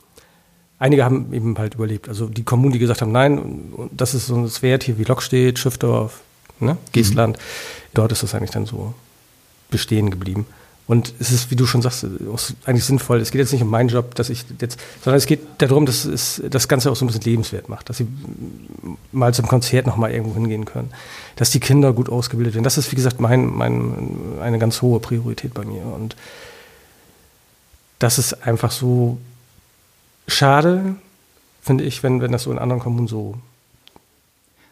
einige 0.82 1.06
haben 1.06 1.32
eben 1.32 1.58
halt 1.58 1.76
überlebt. 1.76 2.10
Also 2.10 2.28
die 2.28 2.44
Kommunen, 2.44 2.74
die 2.74 2.80
gesagt 2.80 3.02
haben, 3.02 3.12
nein, 3.12 3.72
das 3.92 4.14
ist 4.14 4.28
so 4.28 4.36
ein 4.36 4.52
Wert 4.62 4.84
hier 4.84 4.98
wie 4.98 5.04
Lockstedt, 5.04 5.60
Schiffdorf, 5.60 6.22
ne, 6.60 6.78
Geestland, 6.92 7.38
dort 7.94 8.12
ist 8.12 8.24
das 8.24 8.34
eigentlich 8.34 8.52
dann 8.52 8.66
so 8.66 8.94
bestehen 9.70 10.10
geblieben. 10.10 10.46
Und 10.88 11.14
es 11.20 11.32
ist, 11.32 11.52
wie 11.52 11.56
du 11.56 11.66
schon 11.68 11.82
sagst, 11.82 12.06
eigentlich 12.66 12.84
sinnvoll. 12.84 13.22
Es 13.22 13.32
geht 13.32 13.40
jetzt 13.40 13.54
nicht 13.54 13.62
um 13.62 13.70
meinen 13.70 13.88
Job, 13.88 14.16
dass 14.16 14.30
ich 14.30 14.44
jetzt, 14.60 14.78
sondern 15.04 15.20
es 15.20 15.26
geht 15.26 15.40
darum, 15.60 15.86
dass 15.86 16.04
es 16.04 16.42
das 16.50 16.68
Ganze 16.68 16.92
auch 16.92 16.96
so 16.96 17.06
ein 17.06 17.08
bisschen 17.08 17.24
lebenswert 17.24 17.70
macht, 17.70 17.88
dass 17.88 17.98
sie 17.98 18.08
mal 19.12 19.34
zum 19.34 19.48
Konzert 19.48 19.86
noch 19.86 19.96
mal 19.96 20.12
irgendwo 20.12 20.34
hingehen 20.34 20.66
können, 20.66 20.92
dass 21.38 21.52
die 21.52 21.62
Kinder 21.62 21.94
gut 21.94 22.10
ausgebildet 22.10 22.56
werden. 22.56 22.66
Das 22.66 22.78
ist, 22.78 22.92
wie 22.92 22.98
gesagt, 22.98 23.22
mein, 23.22 23.46
mein, 23.46 24.18
eine 24.42 24.60
ganz 24.60 24.82
hohe 24.82 25.00
Priorität 25.00 25.54
bei 25.54 25.64
mir. 25.64 25.84
Und 25.84 26.18
das 28.00 28.18
ist 28.18 28.46
einfach 28.46 28.72
so 28.72 29.20
schade, 30.32 30.96
finde 31.62 31.84
ich, 31.84 32.02
wenn, 32.04 32.22
wenn 32.22 32.32
das 32.32 32.44
so 32.44 32.52
in 32.52 32.60
anderen 32.60 32.82
Kommunen 32.82 33.08
so 33.08 33.36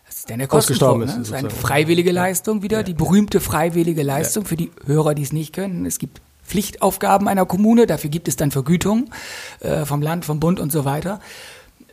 Das 0.08 0.18
ist 0.18 0.30
dann 0.30 0.40
der 0.40 0.52
Ausgestorben 0.52 1.02
Kostendruck, 1.02 1.18
ne? 1.18 1.22
ist, 1.24 1.32
Das 1.32 1.40
ist 1.40 1.46
eine 1.46 1.50
freiwillige 1.50 2.12
Leistung 2.12 2.62
wieder, 2.64 2.78
Ja. 2.78 2.84
die 2.84 2.94
berühmte 2.94 3.40
freiwillige 3.40 4.04
Leistung 4.04 4.46
für 4.46 4.56
die 4.56 4.72
Hörer, 4.86 5.14
die 5.16 5.24
es 5.24 5.32
nicht 5.34 5.54
können. 5.54 5.86
Es 5.86 6.00
gibt 6.00 6.22
Pflichtaufgaben 6.46 7.28
einer 7.28 7.46
Kommune, 7.46 7.86
dafür 7.86 8.10
gibt 8.10 8.28
es 8.28 8.36
dann 8.36 8.50
Vergütung 8.52 9.12
äh, 9.60 9.86
vom 9.86 10.02
Land, 10.02 10.26
vom 10.26 10.40
Bund 10.40 10.60
und 10.60 10.72
so 10.72 10.84
weiter. 10.84 11.20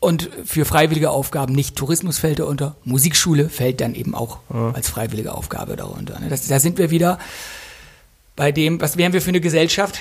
Und 0.01 0.29
für 0.45 0.65
freiwillige 0.65 1.11
Aufgaben 1.11 1.55
nicht 1.55 1.77
Tourismus 1.77 2.19
fällt 2.19 2.39
darunter, 2.39 2.77
Musikschule 2.85 3.49
fällt 3.49 3.81
dann 3.81 3.95
eben 3.95 4.15
auch 4.15 4.39
als 4.75 4.89
freiwillige 4.89 5.33
Aufgabe 5.35 5.75
darunter. 5.77 6.19
ne? 6.21 6.29
Das, 6.29 6.47
da 6.47 6.59
sind 6.61 6.79
wir 6.79 6.91
wieder 6.91 7.19
bei 8.35 8.53
dem, 8.53 8.81
was 8.81 8.97
wären 8.99 9.13
wir 9.15 9.23
für 9.23 9.31
eine 9.31 9.41
Gesellschaft 9.41 9.99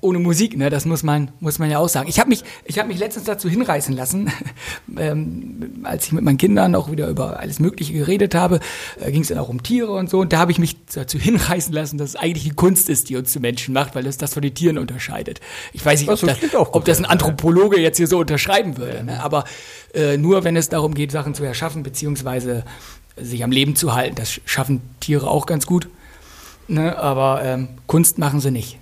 ohne 0.00 0.18
Musik, 0.18 0.56
ne? 0.56 0.70
Das 0.70 0.84
muss 0.84 1.02
man, 1.02 1.30
muss 1.40 1.58
man 1.58 1.70
ja 1.70 1.78
auch 1.78 1.88
sagen. 1.88 2.08
Ich 2.08 2.20
habe 2.20 2.28
mich, 2.28 2.44
ich 2.64 2.78
habe 2.78 2.88
mich 2.88 2.98
letztens 2.98 3.26
dazu 3.26 3.48
hinreißen 3.48 3.94
lassen, 3.94 4.30
ähm, 4.96 5.80
als 5.82 6.06
ich 6.06 6.12
mit 6.12 6.22
meinen 6.22 6.38
Kindern 6.38 6.74
auch 6.74 6.90
wieder 6.90 7.08
über 7.08 7.40
alles 7.40 7.58
Mögliche 7.58 7.92
geredet 7.92 8.34
habe, 8.34 8.60
äh, 9.00 9.10
ging 9.10 9.22
es 9.22 9.28
dann 9.28 9.38
auch 9.38 9.48
um 9.48 9.62
Tiere 9.62 9.92
und 9.92 10.08
so. 10.08 10.20
Und 10.20 10.32
da 10.32 10.38
habe 10.38 10.52
ich 10.52 10.58
mich 10.58 10.76
dazu 10.92 11.18
hinreißen 11.20 11.72
lassen, 11.72 11.98
dass 11.98 12.10
es 12.10 12.16
eigentlich 12.16 12.44
die 12.44 12.50
Kunst 12.50 12.88
ist, 12.88 13.08
die 13.08 13.16
uns 13.16 13.32
zu 13.32 13.40
Menschen 13.40 13.74
macht, 13.74 13.94
weil 13.94 14.06
es 14.06 14.18
das 14.18 14.34
von 14.34 14.42
den 14.42 14.54
Tieren 14.54 14.78
unterscheidet. 14.78 15.40
Ich 15.72 15.84
weiß 15.84 16.00
nicht, 16.00 16.10
ob 16.10 16.20
Das 16.20 16.40
das, 16.40 16.54
ob 16.54 16.84
das 16.84 16.98
ein. 16.98 17.04
Anthropologe 17.04 17.80
jetzt 17.80 17.96
hier 17.96 18.06
so 18.06 18.18
unterschreiben 18.18 18.76
würde. 18.76 19.02
Ne? 19.02 19.22
Aber 19.22 19.44
äh, 19.94 20.16
nur 20.16 20.44
wenn 20.44 20.56
es 20.56 20.68
darum 20.68 20.94
geht, 20.94 21.10
Sachen 21.10 21.34
zu 21.34 21.42
erschaffen, 21.42 21.82
beziehungsweise 21.82 22.64
sich 23.16 23.42
am 23.42 23.50
Leben 23.50 23.74
zu 23.74 23.94
halten, 23.94 24.14
das 24.14 24.40
schaffen 24.44 24.80
Tiere 25.00 25.28
auch 25.28 25.46
ganz 25.46 25.66
gut. 25.66 25.88
Ne? 26.68 26.96
Aber 26.96 27.42
ähm, 27.42 27.68
Kunst 27.86 28.18
machen 28.18 28.40
sie 28.40 28.50
nicht. 28.50 28.78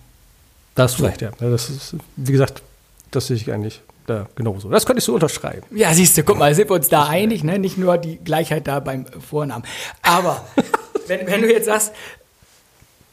Das 0.76 0.94
ist 0.94 1.02
recht, 1.02 1.22
ja. 1.22 1.32
Das 1.40 1.68
ist, 1.68 1.96
wie 2.16 2.32
gesagt, 2.32 2.62
das 3.10 3.26
sehe 3.26 3.36
ich 3.36 3.50
eigentlich 3.52 3.80
da 4.06 4.28
genauso. 4.36 4.70
Das 4.70 4.86
könnte 4.86 4.98
ich 4.98 5.04
so 5.04 5.14
unterschreiben. 5.14 5.66
Ja, 5.74 5.92
siehst 5.92 6.16
du, 6.16 6.22
guck 6.22 6.38
mal, 6.38 6.54
sind 6.54 6.70
wir 6.70 6.76
uns 6.76 6.88
da 6.88 7.06
einig, 7.06 7.42
ne? 7.42 7.58
Nicht 7.58 7.78
nur 7.78 7.98
die 7.98 8.18
Gleichheit 8.18 8.68
da 8.68 8.78
beim 8.78 9.06
Vornamen. 9.06 9.64
Aber 10.02 10.44
wenn, 11.08 11.26
wenn 11.26 11.42
du 11.42 11.50
jetzt 11.50 11.66
sagst, 11.66 11.92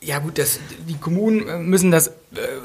ja 0.01 0.19
gut, 0.19 0.37
das, 0.37 0.59
die 0.87 0.97
Kommunen 0.97 1.69
müssen 1.69 1.89
das 1.89 2.07
äh, 2.07 2.13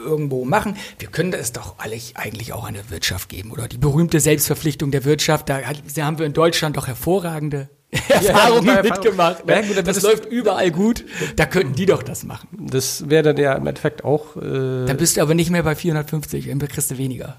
irgendwo 0.05 0.45
machen. 0.45 0.77
Wir 0.99 1.09
können 1.09 1.31
das 1.31 1.53
doch 1.53 1.79
eigentlich, 1.79 2.17
eigentlich 2.17 2.53
auch 2.53 2.65
an 2.65 2.75
der 2.75 2.91
Wirtschaft 2.91 3.29
geben, 3.29 3.53
oder? 3.53 3.69
Die 3.69 3.79
berühmte 3.79 4.19
Selbstverpflichtung 4.19 4.91
der 4.91 5.05
Wirtschaft, 5.05 5.49
da, 5.49 5.63
hat, 5.63 5.81
da 5.95 6.05
haben 6.05 6.19
wir 6.19 6.27
in 6.27 6.33
Deutschland 6.33 6.77
doch 6.77 6.89
hervorragende 6.89 7.69
Erfahrungen 8.09 8.67
ja, 8.67 8.83
mitgemacht. 8.83 9.45
Ja, 9.49 9.61
Ne? 9.61 9.67
gut, 9.69 9.77
das, 9.79 9.85
das- 9.97 10.03
läuft 10.03 10.27
überall 10.27 10.71
gut. 10.71 11.05
Da 11.37 11.47
könnten 11.47 11.75
die 11.75 11.87
doch 11.87 12.03
das 12.03 12.25
machen. 12.25 12.49
Das 12.71 13.09
wäre 13.09 13.23
dann 13.23 13.37
ja 13.39 13.55
im 13.55 13.67
Endeffekt 13.67 14.05
auch. 14.05 14.37
Äh, 14.37 14.41
Dann 14.87 14.97
bist 14.99 15.17
du 15.17 15.23
aber 15.23 15.35
nicht 15.35 15.51
mehr 15.51 15.63
bei 15.63 15.75
450, 15.75 16.49
dann 16.49 16.59
kriegst 16.69 16.91
du 16.91 16.99
weniger. 16.99 17.37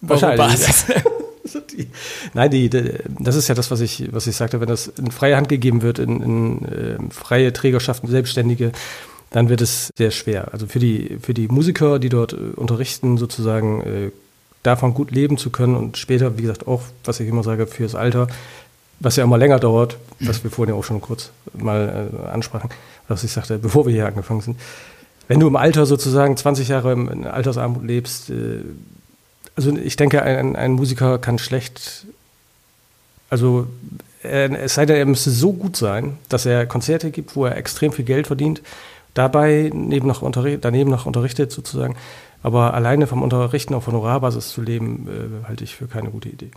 Wahrscheinlich, 0.00 0.60
die, 1.76 1.88
nein, 2.34 2.50
die, 2.50 2.70
die, 2.70 2.92
das 3.18 3.34
ist 3.34 3.48
ja 3.48 3.54
das, 3.56 3.70
was 3.72 3.80
ich, 3.80 4.08
was 4.12 4.26
ich 4.28 4.36
sagte, 4.36 4.60
wenn 4.60 4.68
das 4.68 4.86
in 4.86 5.10
freie 5.10 5.36
Hand 5.36 5.48
gegeben 5.48 5.82
wird, 5.82 5.98
in, 5.98 6.22
in 6.22 6.64
äh, 6.66 6.96
freie 7.10 7.52
Trägerschaften, 7.52 8.08
Selbstständige, 8.08 8.70
dann 9.30 9.48
wird 9.48 9.60
es 9.60 9.90
sehr 9.96 10.10
schwer. 10.12 10.52
Also 10.52 10.66
für 10.68 10.78
die, 10.78 11.18
für 11.20 11.34
die 11.34 11.48
Musiker, 11.48 11.98
die 11.98 12.08
dort 12.10 12.32
äh, 12.34 12.36
unterrichten, 12.54 13.18
sozusagen 13.18 13.80
äh, 13.80 14.10
davon 14.62 14.94
gut 14.94 15.10
leben 15.10 15.38
zu 15.38 15.50
können 15.50 15.74
und 15.74 15.96
später, 15.96 16.38
wie 16.38 16.42
gesagt, 16.42 16.68
auch, 16.68 16.82
was 17.04 17.18
ich 17.20 17.28
immer 17.28 17.42
sage, 17.42 17.66
fürs 17.66 17.94
Alter, 17.96 18.28
was 19.00 19.16
ja 19.16 19.24
immer 19.24 19.38
länger 19.38 19.58
dauert, 19.58 19.96
was 20.20 20.42
wir 20.42 20.50
vorhin 20.50 20.74
ja 20.74 20.78
auch 20.78 20.84
schon 20.84 21.00
kurz 21.00 21.30
mal 21.54 22.10
äh, 22.12 22.28
ansprachen, 22.28 22.70
was 23.06 23.24
ich 23.24 23.32
sagte, 23.32 23.58
bevor 23.58 23.86
wir 23.86 23.92
hier 23.92 24.06
angefangen 24.06 24.40
sind. 24.40 24.58
Wenn 25.28 25.40
du 25.40 25.46
im 25.46 25.56
Alter 25.56 25.86
sozusagen 25.86 26.36
20 26.36 26.68
Jahre 26.68 26.92
im, 26.92 27.26
Altersarmut 27.26 27.84
lebst, 27.84 28.30
äh, 28.30 28.60
also 29.56 29.76
ich 29.76 29.96
denke, 29.96 30.22
ein, 30.22 30.56
ein 30.56 30.72
Musiker 30.72 31.18
kann 31.18 31.38
schlecht, 31.38 32.06
also 33.30 33.66
äh, 34.22 34.48
es 34.56 34.74
sei 34.74 34.86
denn, 34.86 34.96
er 34.96 35.06
müsste 35.06 35.30
so 35.30 35.52
gut 35.52 35.76
sein, 35.76 36.18
dass 36.28 36.46
er 36.46 36.66
Konzerte 36.66 37.10
gibt, 37.10 37.36
wo 37.36 37.44
er 37.44 37.56
extrem 37.56 37.92
viel 37.92 38.04
Geld 38.04 38.26
verdient, 38.26 38.62
dabei 39.14 39.70
neben 39.72 40.06
noch 40.06 40.22
daneben 40.60 40.90
noch 40.90 41.06
unterrichtet 41.06 41.52
sozusagen. 41.52 41.96
Aber 42.42 42.74
alleine 42.74 43.06
vom 43.06 43.22
Unterrichten 43.22 43.74
auf 43.74 43.86
Honorarbasis 43.86 44.50
zu 44.50 44.62
leben, 44.62 45.08
äh, 45.08 45.46
halte 45.48 45.64
ich 45.64 45.76
für 45.76 45.88
keine 45.88 46.10
gute 46.10 46.28
Idee. 46.28 46.50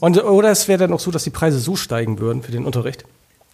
Und, 0.00 0.22
oder 0.22 0.50
es 0.50 0.68
wäre 0.68 0.78
dann 0.78 0.92
auch 0.92 1.00
so, 1.00 1.10
dass 1.10 1.24
die 1.24 1.30
Preise 1.30 1.58
so 1.58 1.76
steigen 1.76 2.18
würden 2.18 2.42
für 2.42 2.52
den 2.52 2.64
Unterricht. 2.64 3.04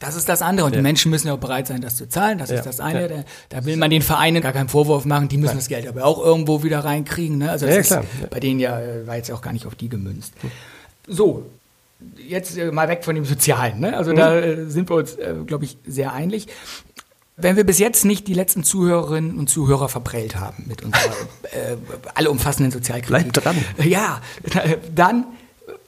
Das 0.00 0.16
ist 0.16 0.28
das 0.28 0.42
andere. 0.42 0.66
Und 0.66 0.72
die 0.72 0.76
Ja. 0.78 0.82
Menschen 0.82 1.10
müssen 1.10 1.28
ja 1.28 1.34
auch 1.34 1.38
bereit 1.38 1.66
sein, 1.66 1.80
das 1.80 1.96
zu 1.96 2.08
zahlen. 2.08 2.38
Das 2.38 2.50
Ja, 2.50 2.56
ist 2.56 2.66
das 2.66 2.80
eine. 2.80 3.02
ja. 3.02 3.08
Da, 3.08 3.24
da 3.50 3.64
will 3.64 3.76
man 3.76 3.90
den 3.90 4.02
Vereinen 4.02 4.42
gar 4.42 4.52
keinen 4.52 4.68
Vorwurf 4.68 5.04
machen. 5.04 5.28
Die 5.28 5.38
müssen 5.38 5.56
das 5.56 5.68
Geld 5.68 5.87
aber 5.87 6.04
auch 6.04 6.22
irgendwo 6.22 6.62
wieder 6.62 6.80
reinkriegen. 6.84 7.38
Ne? 7.38 7.50
Also 7.50 7.66
das 7.66 7.90
ist 7.90 7.98
bei 8.30 8.40
denen 8.40 8.60
ja, 8.60 8.78
äh, 8.80 9.06
war 9.06 9.16
jetzt 9.16 9.30
auch 9.30 9.40
gar 9.40 9.52
nicht 9.52 9.66
auf 9.66 9.74
die 9.74 9.88
gemünzt. 9.88 10.34
So, 11.06 11.46
jetzt 12.28 12.58
äh, 12.58 12.70
mal 12.72 12.88
weg 12.88 13.04
von 13.04 13.14
dem 13.14 13.24
Sozialen. 13.24 13.80
Ne? 13.80 13.96
Also 13.96 14.12
da 14.12 14.37
äh, 14.38 14.66
sind 14.66 14.90
wir 14.90 14.96
uns, 14.96 15.16
glaube 15.46 15.64
ich, 15.64 15.78
sehr 15.87 16.12
einig. 16.12 16.48
Wenn 17.37 17.56
wir 17.56 17.64
bis 17.64 17.78
jetzt 17.78 18.04
nicht 18.04 18.28
die 18.28 18.34
letzten 18.34 18.62
Zuhörerinnen 18.62 19.38
und 19.38 19.48
Zuhörer 19.48 19.88
verprellt 19.88 20.37
haben 20.37 20.64
mit 20.68 20.82
unserer 20.82 21.00
äh, 21.52 21.76
allumfassenden 22.14 22.72
Sozialkritik. 22.72 23.32
Bleibt 23.32 23.44
dran. 23.44 23.56
Ja, 23.82 24.20
dann 24.94 25.26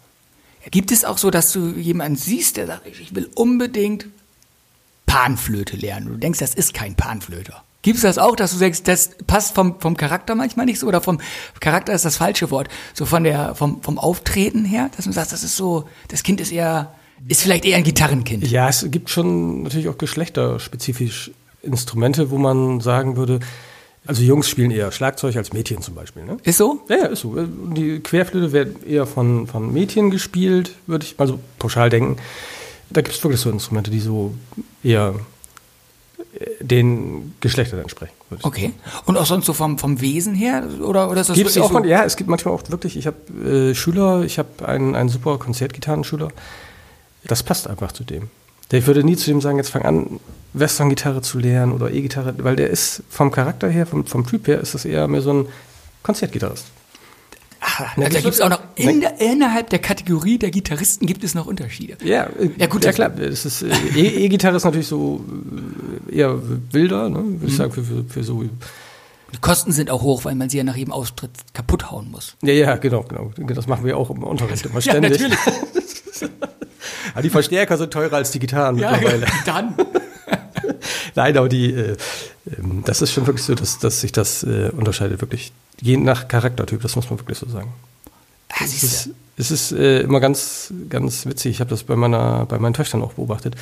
Gibt 0.71 0.91
es 0.93 1.05
auch 1.05 1.19
so, 1.19 1.31
dass 1.31 1.53
du 1.53 1.71
jemanden 1.73 2.17
siehst, 2.17 2.57
der 2.57 2.67
sagt, 2.67 2.87
ich 2.87 3.15
will 3.15 3.29
unbedingt 3.35 4.07
Panflöte 5.15 5.77
lernen? 5.77 6.09
Du 6.09 6.17
denkst, 6.17 6.41
das 6.41 6.55
ist 6.55 6.75
kein 6.75 6.97
Panflöter. 6.97 7.63
Gibt 7.83 7.99
es 7.99 8.03
das 8.03 8.19
auch, 8.19 8.35
dass 8.35 8.51
du 8.51 8.57
sagst, 8.57 8.89
das 8.89 9.11
passt 9.29 9.55
vom, 9.55 9.79
vom 9.79 9.97
Charakter 9.97 10.35
manchmal 10.35 10.67
nicht 10.67 10.81
so 10.81 10.89
oder 10.89 11.01
vom 11.01 11.21
Charakter 11.61 11.93
ist 11.93 12.05
das 12.05 12.17
falsche 12.17 12.51
Wort, 12.51 12.69
so 12.95 13.07
von 13.07 13.23
der, 13.23 13.55
vom, 13.55 13.81
vom 13.81 14.01
Auftreten 14.01 14.65
her, 14.65 14.91
dass 14.97 15.05
du 15.05 15.13
sagst, 15.13 15.33
das 15.33 15.45
ist 15.45 15.57
so, 15.57 15.85
das 16.09 16.25
Kind 16.25 16.41
ist 16.41 16.51
eher, 16.51 16.95
ist 17.29 17.43
vielleicht 17.43 17.65
eher 17.65 17.77
ein 17.77 17.85
Gitarrenkind. 17.85 18.51
Ja, 18.51 18.69
es 18.69 18.85
gibt 18.91 19.09
schon 19.09 19.63
natürlich 19.63 19.89
auch 19.89 19.99
geschlechterspezifisch 19.99 21.31
Instrumente, 21.63 22.33
wo 22.33 22.39
man 22.39 22.81
sagen 22.81 23.17
würde, 23.17 23.39
also 24.07 24.21
Jungs 24.21 24.49
spielen 24.49 24.73
eher 24.73 24.91
Schlagzeug 24.91 25.37
als 25.37 25.53
Mädchen 25.53 25.81
zum 25.81 25.95
Beispiel. 25.95 26.25
Ne? 26.25 26.39
Ist 26.43 26.59
so? 26.59 26.81
Ja, 26.89 26.97
ja, 26.97 27.07
ist 27.07 27.21
so. 27.21 27.37
Die 27.37 28.01
Querflöte 28.01 28.51
wird 28.51 28.85
eher 28.85 29.07
von, 29.07 29.47
von 29.47 29.73
Mädchen 29.73 30.11
gespielt, 30.11 30.75
würde 30.89 31.07
ich 31.07 31.17
mal 31.17 31.29
so 31.29 31.39
pauschal 31.61 31.89
denken. 31.89 32.17
Da 32.95 33.03
gibt 33.03 33.15
es 33.15 33.23
wirklich 33.23 33.41
so 33.41 33.51
Instrumente, 33.51 33.91
die 33.91 34.01
so 34.01 34.35
eher 34.83 35.15
äh, 36.39 36.65
den 36.65 37.35
Geschlechtern 37.41 37.81
entsprechen. 37.81 38.15
Okay. 38.43 38.73
Und 39.05 39.17
auch 39.19 39.27
sonst 39.27 39.47
so 39.47 39.53
vom, 39.53 39.79
vom 39.79 40.01
Wesen 40.01 40.35
her? 40.35 40.67
Oder, 40.81 41.11
oder 41.11 41.21
ist 41.21 41.31
das 41.31 41.37
Gibt's 41.37 41.59
auch 41.59 41.71
so? 41.71 41.85
Ja, 41.85 42.05
es 42.05 42.17
gibt 42.17 42.31
manchmal 42.31 42.55
auch 42.55 42.63
wirklich, 42.69 42.97
ich 42.97 43.07
habe 43.07 43.19
äh, 43.45 43.75
Schüler, 43.75 44.23
ich 44.23 44.39
habe 44.39 44.67
einen, 44.67 44.95
einen 44.95 45.09
super 45.09 45.39
Konzertgitarrenschüler. 45.39 46.29
Das 47.25 47.43
passt 47.43 47.69
einfach 47.69 47.93
zu 47.93 48.05
dem. 48.05 48.31
Ich 48.73 48.87
würde 48.87 49.05
nie 49.05 49.17
zu 49.17 49.31
dem 49.31 49.41
sagen, 49.41 49.59
jetzt 49.59 49.71
fang 49.71 49.83
an, 49.83 50.21
Western-Gitarre 50.53 51.21
zu 51.21 51.39
lernen 51.39 51.73
oder 51.73 51.91
E-Gitarre, 51.91 52.35
weil 52.39 52.57
der 52.57 52.71
ist 52.71 53.03
vom 53.11 53.31
Charakter 53.31 53.69
her, 53.69 53.87
vom, 53.87 54.07
vom 54.07 54.27
Typ 54.27 54.47
her, 54.47 54.61
ist 54.61 54.75
das 54.75 54.85
eher 54.85 55.07
mehr 55.09 55.21
so 55.21 55.33
ein 55.33 55.47
Konzertgitarrist. 56.03 56.67
Ach, 57.77 57.97
also 57.97 58.11
da 58.13 58.21
gibt 58.21 58.35
es 58.35 58.41
auch 58.41 58.51
noch 58.51 58.61
in 58.77 59.01
der, 59.01 59.21
innerhalb 59.21 59.71
der 59.71 59.79
Kategorie 59.79 60.39
der 60.39 60.51
Gitarristen 60.51 61.07
gibt 61.07 61.25
es 61.25 61.35
noch 61.35 61.47
Unterschiede. 61.47 61.97
Ja, 62.05 62.25
äh, 62.25 62.51
ja 62.57 62.67
gut, 62.67 62.85
ja 62.85 62.93
klar. 62.93 63.11
Das 63.11 63.45
ist 63.45 63.63
äh, 63.63 63.69
e, 63.95 64.25
E-Gitarre 64.25 64.57
ist 64.57 64.65
natürlich 64.65 64.87
so 64.87 65.25
äh, 66.11 66.17
eher 66.17 66.39
wilder, 66.73 67.09
ne, 67.09 67.17
würde 67.17 67.47
ich 67.47 67.53
mhm. 67.53 67.57
sagen, 67.57 67.73
für, 67.73 67.85
für, 67.85 68.05
für 68.05 68.25
so. 68.25 68.43
Die 68.43 69.41
Kosten 69.41 69.73
sind 69.73 69.91
auch 69.91 70.03
hoch, 70.03 70.25
weil 70.25 70.37
man 70.37 70.49
sie 70.49 70.59
ja 70.59 70.65
nach 70.65 70.77
jedem 70.77 70.93
Austritt 70.93 71.33
kaputt 71.53 71.91
hauen 71.91 72.11
muss. 72.11 72.37
Ja, 72.43 72.53
ja, 72.53 72.77
genau, 72.77 73.03
genau. 73.03 73.33
Das 73.37 73.67
machen 73.67 73.85
wir 73.85 73.97
auch 73.97 74.11
im 74.11 74.23
Unterricht 74.23 74.65
immer 74.67 74.81
ständig. 74.81 75.21
Ja, 75.21 75.29
natürlich. 75.29 76.31
Aber 77.13 77.23
die 77.23 77.31
Verstärker 77.31 77.77
sind 77.77 77.93
teurer 77.93 78.17
als 78.17 78.31
die 78.31 78.39
Gitarren 78.39 78.79
ja, 78.79 78.93
mittlerweile. 78.93 79.27
Dann. 79.47 79.75
Nein, 81.15 81.37
aber 81.37 81.49
die, 81.49 81.73
äh, 81.73 81.97
ähm, 82.59 82.83
das 82.85 83.03
ist 83.03 83.13
schon 83.13 83.27
wirklich 83.27 83.45
so, 83.45 83.55
dass, 83.55 83.79
dass 83.79 84.01
sich 84.01 84.13
das 84.13 84.43
äh, 84.43 84.71
unterscheidet, 84.77 85.21
wirklich 85.21 85.53
je 85.81 85.97
nach 85.97 86.29
Charaktertyp, 86.29 86.83
das 86.83 86.97
muss 86.97 87.11
man 87.11 87.19
wirklich 87.19 87.39
so 87.39 87.49
sagen. 87.49 87.73
Ah, 88.51 88.65
es 88.65 88.83
ist, 88.83 89.11
es 89.37 89.51
ist 89.51 89.73
äh, 89.73 90.01
immer 90.01 90.21
ganz, 90.21 90.73
ganz 90.89 91.27
witzig. 91.27 91.53
Ich 91.53 91.61
habe 91.61 91.71
das 91.71 91.85
bei 91.85 91.97
meiner, 91.97 92.47
bei 92.47 92.59
meinen 92.59 92.75
Töchtern 92.75 93.03
auch 93.03 93.15
beobachtet. 93.15 93.57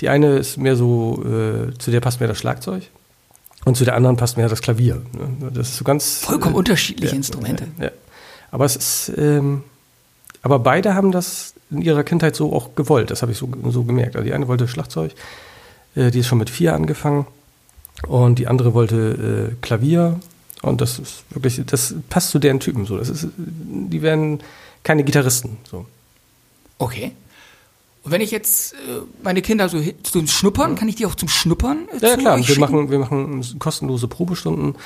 Die 0.00 0.08
eine 0.08 0.36
ist 0.36 0.56
mehr 0.56 0.76
so, 0.76 1.22
äh, 1.24 1.76
zu 1.78 1.90
der 1.90 2.00
passt 2.00 2.20
mehr 2.20 2.28
das 2.28 2.38
Schlagzeug 2.38 2.84
und 3.64 3.76
zu 3.76 3.84
der 3.84 3.96
anderen 3.96 4.16
passt 4.16 4.36
mehr 4.36 4.48
das 4.48 4.62
Klavier. 4.62 5.02
Ne? 5.12 5.50
Das 5.52 5.70
ist 5.70 5.76
so 5.78 5.84
ganz 5.84 6.18
vollkommen 6.18 6.54
äh, 6.54 6.58
unterschiedliche 6.58 7.16
Instrumente. 7.16 7.66
Ja. 7.80 7.90
Aber 8.52 8.64
es 8.64 8.76
ist, 8.76 9.12
ähm, 9.16 9.64
aber 10.42 10.60
beide 10.60 10.94
haben 10.94 11.10
das 11.10 11.54
in 11.70 11.82
ihrer 11.82 12.04
Kindheit 12.04 12.36
so 12.36 12.52
auch 12.52 12.76
gewollt. 12.76 13.10
Das 13.10 13.22
habe 13.22 13.32
ich 13.32 13.38
so, 13.38 13.48
so 13.70 13.82
gemerkt. 13.82 14.14
Also 14.14 14.24
die 14.24 14.32
eine 14.32 14.46
wollte 14.46 14.68
Schlagzeug, 14.68 15.12
äh, 15.96 16.10
die 16.10 16.20
ist 16.20 16.26
schon 16.28 16.38
mit 16.38 16.50
vier 16.50 16.74
angefangen 16.74 17.26
und 18.06 18.38
die 18.38 18.46
andere 18.46 18.74
wollte 18.74 19.50
äh, 19.52 19.56
Klavier 19.60 20.20
und 20.62 20.80
das 20.80 20.98
ist 20.98 21.24
wirklich, 21.30 21.60
das 21.66 21.94
passt 22.08 22.30
zu 22.30 22.38
deren 22.38 22.60
Typen 22.60 22.86
so. 22.86 22.96
Das 22.96 23.08
ist, 23.08 23.28
die 23.36 24.02
werden 24.02 24.40
keine 24.82 25.02
Gitarristen 25.04 25.58
so. 25.68 25.86
Okay. 26.78 27.12
Und 28.02 28.12
wenn 28.12 28.20
ich 28.20 28.30
jetzt 28.30 28.74
äh, 28.74 28.76
meine 29.22 29.42
Kinder 29.42 29.68
so 29.68 29.82
zum 30.02 30.28
Schnuppern, 30.28 30.76
kann 30.76 30.88
ich 30.88 30.94
die 30.94 31.06
auch 31.06 31.16
zum 31.16 31.28
Schnuppern? 31.28 31.88
Äh, 32.00 32.06
ja 32.06 32.16
klar, 32.16 32.38
wir 32.38 32.58
machen, 32.60 32.90
wir 32.90 32.98
machen 33.00 33.44
kostenlose 33.58 34.06
Probestunden. 34.06 34.76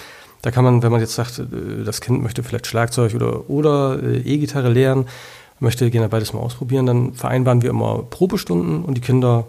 Da 0.43 0.51
kann 0.51 0.65
man, 0.65 0.83
wenn 0.83 0.91
man 0.91 1.01
jetzt 1.01 1.15
sagt, 1.15 1.39
äh, 1.39 1.85
das 1.85 2.01
Kind 2.01 2.23
möchte 2.23 2.43
vielleicht 2.43 2.67
Schlagzeug 2.67 3.15
oder, 3.15 3.51
oder 3.51 4.03
äh, 4.03 4.21
E-Gitarre 4.21 4.71
lernen, 4.71 5.07
möchte 5.59 5.91
gerne 5.91 6.09
beides 6.09 6.33
mal 6.33 6.41
ausprobieren, 6.41 6.87
dann 6.87 7.13
vereinbaren 7.13 7.61
wir 7.61 7.71
immer 7.71 8.03
Probestunden 8.03 8.83
und 8.85 8.95
die 8.95 9.03
Kinder 9.03 9.47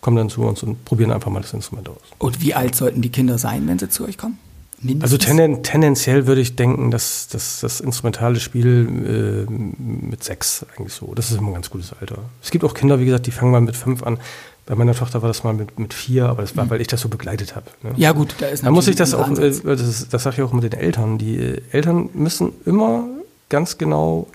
kommen 0.00 0.16
dann 0.16 0.30
zu 0.30 0.42
uns 0.42 0.62
und 0.62 0.84
probieren 0.84 1.10
einfach 1.10 1.30
mal 1.30 1.40
das 1.40 1.52
Instrument 1.52 1.88
aus. 1.88 1.96
Und 2.18 2.40
wie 2.40 2.54
alt 2.54 2.74
sollten 2.74 3.02
die 3.02 3.10
Kinder 3.10 3.38
sein, 3.38 3.66
wenn 3.66 3.78
sie 3.78 3.88
zu 3.88 4.04
euch 4.04 4.18
kommen? 4.18 4.38
Mindestens? 4.80 5.02
Also 5.02 5.18
tenden, 5.18 5.62
tendenziell 5.64 6.26
würde 6.26 6.40
ich 6.40 6.54
denken, 6.54 6.90
dass, 6.90 7.26
dass 7.28 7.60
das 7.60 7.80
instrumentale 7.80 8.38
Spiel 8.38 9.46
äh, 9.48 9.50
mit 9.50 10.22
sechs 10.22 10.64
eigentlich 10.76 10.92
so, 10.92 11.14
das 11.14 11.30
ist 11.30 11.38
immer 11.38 11.48
ein 11.48 11.54
ganz 11.54 11.70
gutes 11.70 11.92
Alter. 12.00 12.18
Es 12.42 12.50
gibt 12.52 12.64
auch 12.64 12.74
Kinder, 12.74 13.00
wie 13.00 13.04
gesagt, 13.04 13.26
die 13.26 13.32
fangen 13.32 13.50
mal 13.50 13.60
mit 13.60 13.76
fünf 13.76 14.04
an. 14.04 14.18
Bei 14.66 14.74
meiner 14.74 14.94
Tochter 14.94 15.22
war 15.22 15.28
das 15.28 15.42
mal 15.42 15.54
mit, 15.54 15.78
mit 15.78 15.94
vier, 15.94 16.26
aber 16.26 16.42
das 16.42 16.56
war, 16.56 16.66
mhm. 16.66 16.70
weil 16.70 16.80
ich 16.80 16.86
das 16.86 17.00
so 17.00 17.08
begleitet 17.08 17.56
habe. 17.56 17.66
Ne? 17.82 17.92
Ja 17.96 18.12
gut, 18.12 18.34
da 18.38 18.46
ist 18.46 18.64
Da 18.64 18.70
muss 18.70 18.86
ich 18.86 18.96
das 18.96 19.14
auch, 19.14 19.28
äh, 19.30 19.50
das, 19.50 20.08
das 20.08 20.22
sage 20.22 20.36
ich 20.36 20.42
auch 20.42 20.52
mit 20.52 20.62
den 20.62 20.78
Eltern. 20.78 21.18
Die 21.18 21.36
äh, 21.36 21.62
Eltern 21.72 22.10
müssen 22.12 22.52
immer 22.64 23.04
ganz 23.48 23.78
genau 23.78 24.28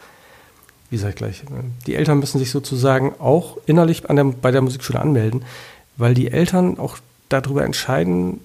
wie 0.93 0.97
ich 1.09 1.15
gleich, 1.15 1.43
die 1.87 1.95
Eltern 1.95 2.19
müssen 2.19 2.37
sich 2.37 2.51
sozusagen 2.51 3.15
auch 3.17 3.57
innerlich 3.65 4.03
der, 4.03 4.23
bei 4.25 4.51
der 4.51 4.61
Musikschule 4.61 4.99
anmelden, 4.99 5.43
weil 5.97 6.13
die 6.13 6.29
Eltern 6.29 6.77
auch 6.77 6.97
darüber 7.29 7.65
entscheiden, 7.65 8.39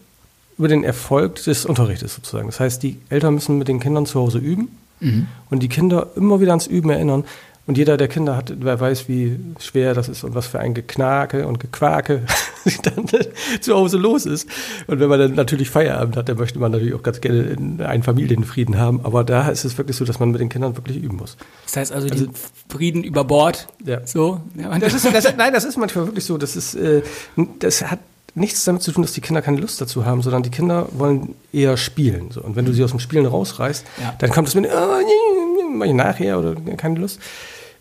über 0.57 0.69
den 0.69 0.83
Erfolg 0.83 1.35
des 1.45 1.67
Unterrichtes 1.67 2.15
sozusagen. 2.15 2.47
Das 2.47 2.59
heißt, 2.59 2.83
die 2.83 2.97
Eltern 3.11 3.35
müssen 3.35 3.59
mit 3.59 3.69
den 3.69 3.81
Kindern 3.81 4.07
zu 4.07 4.19
Hause 4.19 4.39
üben 4.39 4.69
mhm. 5.01 5.27
und 5.51 5.63
die 5.63 5.69
Kinder 5.69 6.09
immer 6.17 6.41
wieder 6.41 6.53
ans 6.53 6.67
Üben 6.67 6.89
erinnern. 6.89 7.25
Und 7.69 7.77
jeder, 7.77 7.99
der 7.99 8.09
Kinder 8.09 8.35
hat, 8.35 8.51
wer 8.61 8.81
weiß, 8.81 9.11
wie 9.11 9.39
schwer 9.61 9.93
das 9.93 10.09
ist 10.09 10.25
und 10.25 10.35
was 10.35 10.47
für 10.47 10.59
ein 10.59 10.73
Geknake 10.73 11.47
und 11.47 11.61
Gequake 11.61 12.23
dann 12.83 13.07
zu 13.61 13.75
Hause 13.75 13.99
los 13.99 14.25
ist. 14.25 14.49
Und 14.87 15.01
wenn 15.01 15.09
man 15.11 15.21
dann 15.21 15.35
natürlich 15.35 15.69
Feierabend 15.69 16.17
hat, 16.17 16.31
dann 16.31 16.39
möchte 16.39 16.59
man 16.59 16.73
natürlich 16.73 16.95
auch 16.95 17.03
ganz 17.03 17.21
gerne 17.21 17.87
einen 17.87 18.03
Familienfrieden 18.03 18.79
haben. 18.79 19.05
Aber 19.05 19.23
da 19.23 19.51
ist 19.51 19.67
es 19.67 19.77
wirklich 19.77 19.99
so, 19.99 20.07
dass 20.07 20.19
man 20.19 20.31
mit 20.31 20.41
den 20.41 20.49
Kindern 20.49 20.79
wirklich 20.79 20.97
üben 20.97 21.19
muss. 21.19 21.37
Das 21.67 21.77
heißt 21.77 21.93
also, 21.93 22.09
also 22.09 22.25
den 22.25 22.35
Frieden 22.71 23.05
über 23.05 23.25
Bord. 23.25 23.69
Ja. 23.85 24.01
So. 24.07 24.41
Ja, 24.55 24.79
das 24.79 24.95
ist, 24.95 25.05
das, 25.05 25.37
nein, 25.37 25.53
das 25.53 25.65
ist 25.65 25.77
manchmal 25.77 26.07
wirklich 26.07 26.25
so. 26.25 26.39
Das 26.39 26.57
ist, 26.57 26.75
äh, 26.75 27.03
das 27.59 27.83
hat 27.83 27.99
nichts 28.35 28.65
damit 28.65 28.81
zu 28.81 28.93
tun, 28.93 29.03
dass 29.03 29.13
die 29.13 29.21
Kinder 29.21 29.43
keine 29.43 29.59
Lust 29.59 29.79
dazu 29.79 30.07
haben, 30.07 30.23
sondern 30.23 30.43
die 30.43 30.51
Kinder 30.51 30.89
wollen 30.93 31.35
eher 31.53 31.77
spielen. 31.77 32.31
So. 32.31 32.41
Und 32.41 32.57
wenn 32.57 32.65
du 32.65 32.73
sie 32.73 32.83
aus 32.83 32.93
dem 32.93 33.01
Spielen 33.01 33.27
rausreißt, 33.27 33.85
ja. 34.01 34.15
dann 34.21 34.31
kommt 34.31 34.49
es 34.49 34.55
mit, 34.55 34.71
oh, 34.75 35.71
mach 35.71 35.85
ich 35.85 35.93
nachher 35.93 36.39
oder 36.39 36.55
keine 36.79 36.99
Lust 36.99 37.21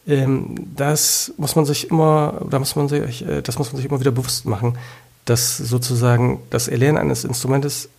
das 0.07 1.33
muss 1.35 1.55
man 1.57 1.65
sich 1.65 1.91
immer, 1.91 2.45
da 2.49 2.59
muss 2.59 2.77
man 2.77 2.87
sich, 2.87 3.27
äh, 3.27 3.41
das 3.41 3.57
muss 3.57 3.73
man 3.73 3.77
sich 3.77 3.89
immer 3.89 3.99
wieder 3.99 4.11
bewusst 4.11 4.45
machen, 4.45 4.77
dass 5.25 5.57
sozusagen 5.57 6.39
das 6.49 6.69
Erlernen 6.69 6.97
eines 6.97 7.25
Instrumentes 7.25 7.89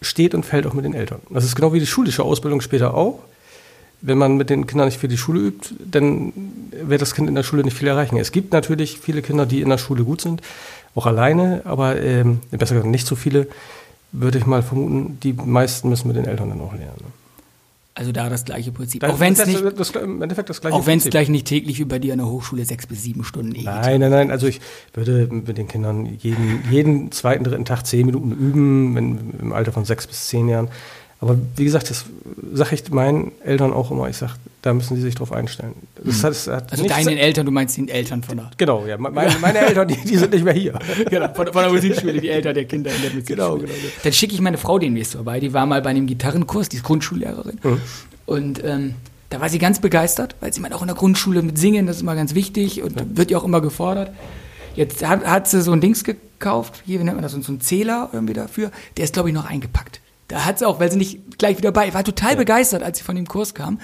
steht 0.00 0.34
und 0.34 0.46
fällt 0.46 0.66
auch 0.66 0.72
mit 0.72 0.86
den 0.86 0.94
Eltern. 0.94 1.20
Das 1.28 1.44
ist 1.44 1.56
genau 1.56 1.74
wie 1.74 1.80
die 1.80 1.86
schulische 1.86 2.22
Ausbildung 2.22 2.62
später 2.62 2.94
auch. 2.94 3.18
Wenn 4.00 4.16
man 4.16 4.36
mit 4.36 4.48
den 4.48 4.66
Kindern 4.66 4.86
nicht 4.86 4.98
für 4.98 5.08
die 5.08 5.18
Schule 5.18 5.40
übt, 5.40 5.74
dann 5.84 6.32
wird 6.70 7.02
das 7.02 7.14
Kind 7.14 7.28
in 7.28 7.34
der 7.34 7.42
Schule 7.42 7.64
nicht 7.64 7.76
viel 7.76 7.88
erreichen. 7.88 8.16
Es 8.16 8.32
gibt 8.32 8.52
natürlich 8.52 8.98
viele 8.98 9.20
Kinder, 9.20 9.44
die 9.44 9.60
in 9.60 9.68
der 9.68 9.78
Schule 9.78 10.04
gut 10.04 10.20
sind, 10.20 10.40
auch 10.94 11.04
alleine, 11.04 11.62
aber 11.64 12.00
ähm, 12.00 12.40
besser 12.50 12.76
gesagt 12.76 12.90
nicht 12.90 13.06
so 13.06 13.16
viele, 13.16 13.48
würde 14.12 14.38
ich 14.38 14.46
mal 14.46 14.62
vermuten. 14.62 15.18
Die 15.22 15.32
meisten 15.34 15.90
müssen 15.90 16.08
mit 16.08 16.16
den 16.16 16.24
Eltern 16.24 16.48
dann 16.48 16.60
auch 16.60 16.72
lernen. 16.72 17.12
Also 17.98 18.12
da 18.12 18.28
das 18.28 18.44
gleiche 18.44 18.70
Prinzip. 18.70 19.02
auch 19.02 19.18
wenn 19.18 19.32
es 19.32 19.44
nicht, 19.44 19.60
das, 19.76 19.90
im 19.90 20.22
Endeffekt 20.22 20.48
das 20.48 20.60
gleiche 20.60 20.76
auch 20.76 20.86
wenn 20.86 20.98
es 20.98 21.10
gleich 21.10 21.28
nicht 21.28 21.48
täglich 21.48 21.84
bei 21.88 21.98
dir 21.98 22.12
an 22.12 22.20
der 22.20 22.28
Hochschule 22.28 22.64
sechs 22.64 22.86
bis 22.86 23.02
sieben 23.02 23.24
Stunden 23.24 23.56
e 23.56 23.64
Nein, 23.64 23.98
nein, 23.98 24.10
nein. 24.12 24.30
Also 24.30 24.46
ich 24.46 24.60
würde 24.94 25.26
mit 25.28 25.58
den 25.58 25.66
Kindern 25.66 26.06
jeden, 26.20 26.62
jeden 26.70 27.10
zweiten, 27.10 27.42
dritten 27.42 27.64
Tag 27.64 27.84
zehn 27.84 28.06
Minuten 28.06 28.30
üben, 28.30 28.94
wenn, 28.94 29.34
im 29.40 29.52
Alter 29.52 29.72
von 29.72 29.84
sechs 29.84 30.06
bis 30.06 30.28
zehn 30.28 30.48
Jahren. 30.48 30.68
Aber 31.20 31.36
wie 31.56 31.64
gesagt, 31.64 31.90
das 31.90 32.04
sage 32.52 32.76
ich 32.76 32.90
meinen 32.90 33.32
Eltern 33.44 33.72
auch 33.72 33.90
immer. 33.90 34.08
Ich 34.08 34.16
sage, 34.18 34.34
da 34.62 34.72
müssen 34.72 34.94
sie 34.96 35.02
sich 35.02 35.16
drauf 35.16 35.32
einstellen. 35.32 35.72
Das 36.04 36.22
hat, 36.22 36.30
das 36.30 36.46
hat 36.46 36.70
Also 36.72 36.86
deinen 36.86 37.16
Eltern, 37.18 37.44
du 37.44 37.50
meinst 37.50 37.76
die 37.76 37.88
Eltern 37.88 38.22
von 38.22 38.36
der, 38.36 38.50
Genau, 38.56 38.86
ja. 38.86 38.96
me- 38.98 39.10
Meine, 39.10 39.34
meine 39.40 39.58
Eltern, 39.58 39.88
die, 39.88 39.96
die 39.96 40.16
sind 40.16 40.32
nicht 40.32 40.44
mehr 40.44 40.54
hier. 40.54 40.78
genau, 41.10 41.32
von, 41.34 41.46
von 41.52 41.62
der 41.62 41.72
Musikschule, 41.72 42.20
die 42.20 42.28
Eltern 42.28 42.54
der 42.54 42.66
Kinder 42.66 42.90
in 42.94 43.02
der 43.02 43.10
Musikschule. 43.10 43.36
Genau, 43.36 43.54
genau, 43.56 43.66
genau. 43.66 43.92
Dann 44.04 44.12
schicke 44.12 44.34
ich 44.34 44.40
meine 44.40 44.58
Frau 44.58 44.78
demnächst 44.78 45.14
vorbei. 45.14 45.40
Die 45.40 45.52
war 45.52 45.66
mal 45.66 45.82
bei 45.82 45.90
einem 45.90 46.06
Gitarrenkurs, 46.06 46.68
die 46.68 46.76
ist 46.76 46.84
Grundschullehrerin. 46.84 47.58
Mhm. 47.64 47.80
Und 48.26 48.62
ähm, 48.64 48.94
da 49.30 49.40
war 49.40 49.48
sie 49.48 49.58
ganz 49.58 49.80
begeistert, 49.80 50.36
weil 50.40 50.52
sie 50.52 50.60
meint, 50.60 50.72
auch 50.74 50.82
in 50.82 50.86
der 50.88 50.96
Grundschule 50.96 51.42
mit 51.42 51.58
Singen, 51.58 51.86
das 51.86 51.96
ist 51.96 52.02
immer 52.02 52.14
ganz 52.14 52.34
wichtig 52.36 52.82
und 52.84 53.16
wird 53.16 53.30
ja 53.32 53.38
auch 53.38 53.44
immer 53.44 53.60
gefordert. 53.60 54.12
Jetzt 54.76 55.04
hat, 55.04 55.24
hat 55.26 55.48
sie 55.48 55.62
so 55.62 55.72
ein 55.72 55.80
Dings 55.80 56.04
gekauft, 56.04 56.82
hier, 56.86 57.00
wie 57.00 57.04
nennt 57.04 57.16
man 57.16 57.22
das, 57.24 57.32
so 57.32 57.52
ein 57.52 57.60
Zähler 57.60 58.08
irgendwie 58.12 58.34
dafür. 58.34 58.70
Der 58.96 59.02
ist, 59.04 59.14
glaube 59.14 59.28
ich, 59.30 59.34
noch 59.34 59.46
eingepackt. 59.46 60.00
Da 60.28 60.44
hat 60.44 60.58
sie 60.58 60.66
auch, 60.66 60.78
weil 60.80 60.90
sie 60.90 60.98
nicht 60.98 61.38
gleich 61.38 61.56
wieder 61.58 61.72
bei, 61.72 61.92
war 61.94 62.04
total 62.04 62.36
begeistert, 62.36 62.82
als 62.82 62.98
sie 62.98 63.04
von 63.04 63.16
dem 63.16 63.26
Kurs 63.26 63.54
kam. 63.54 63.80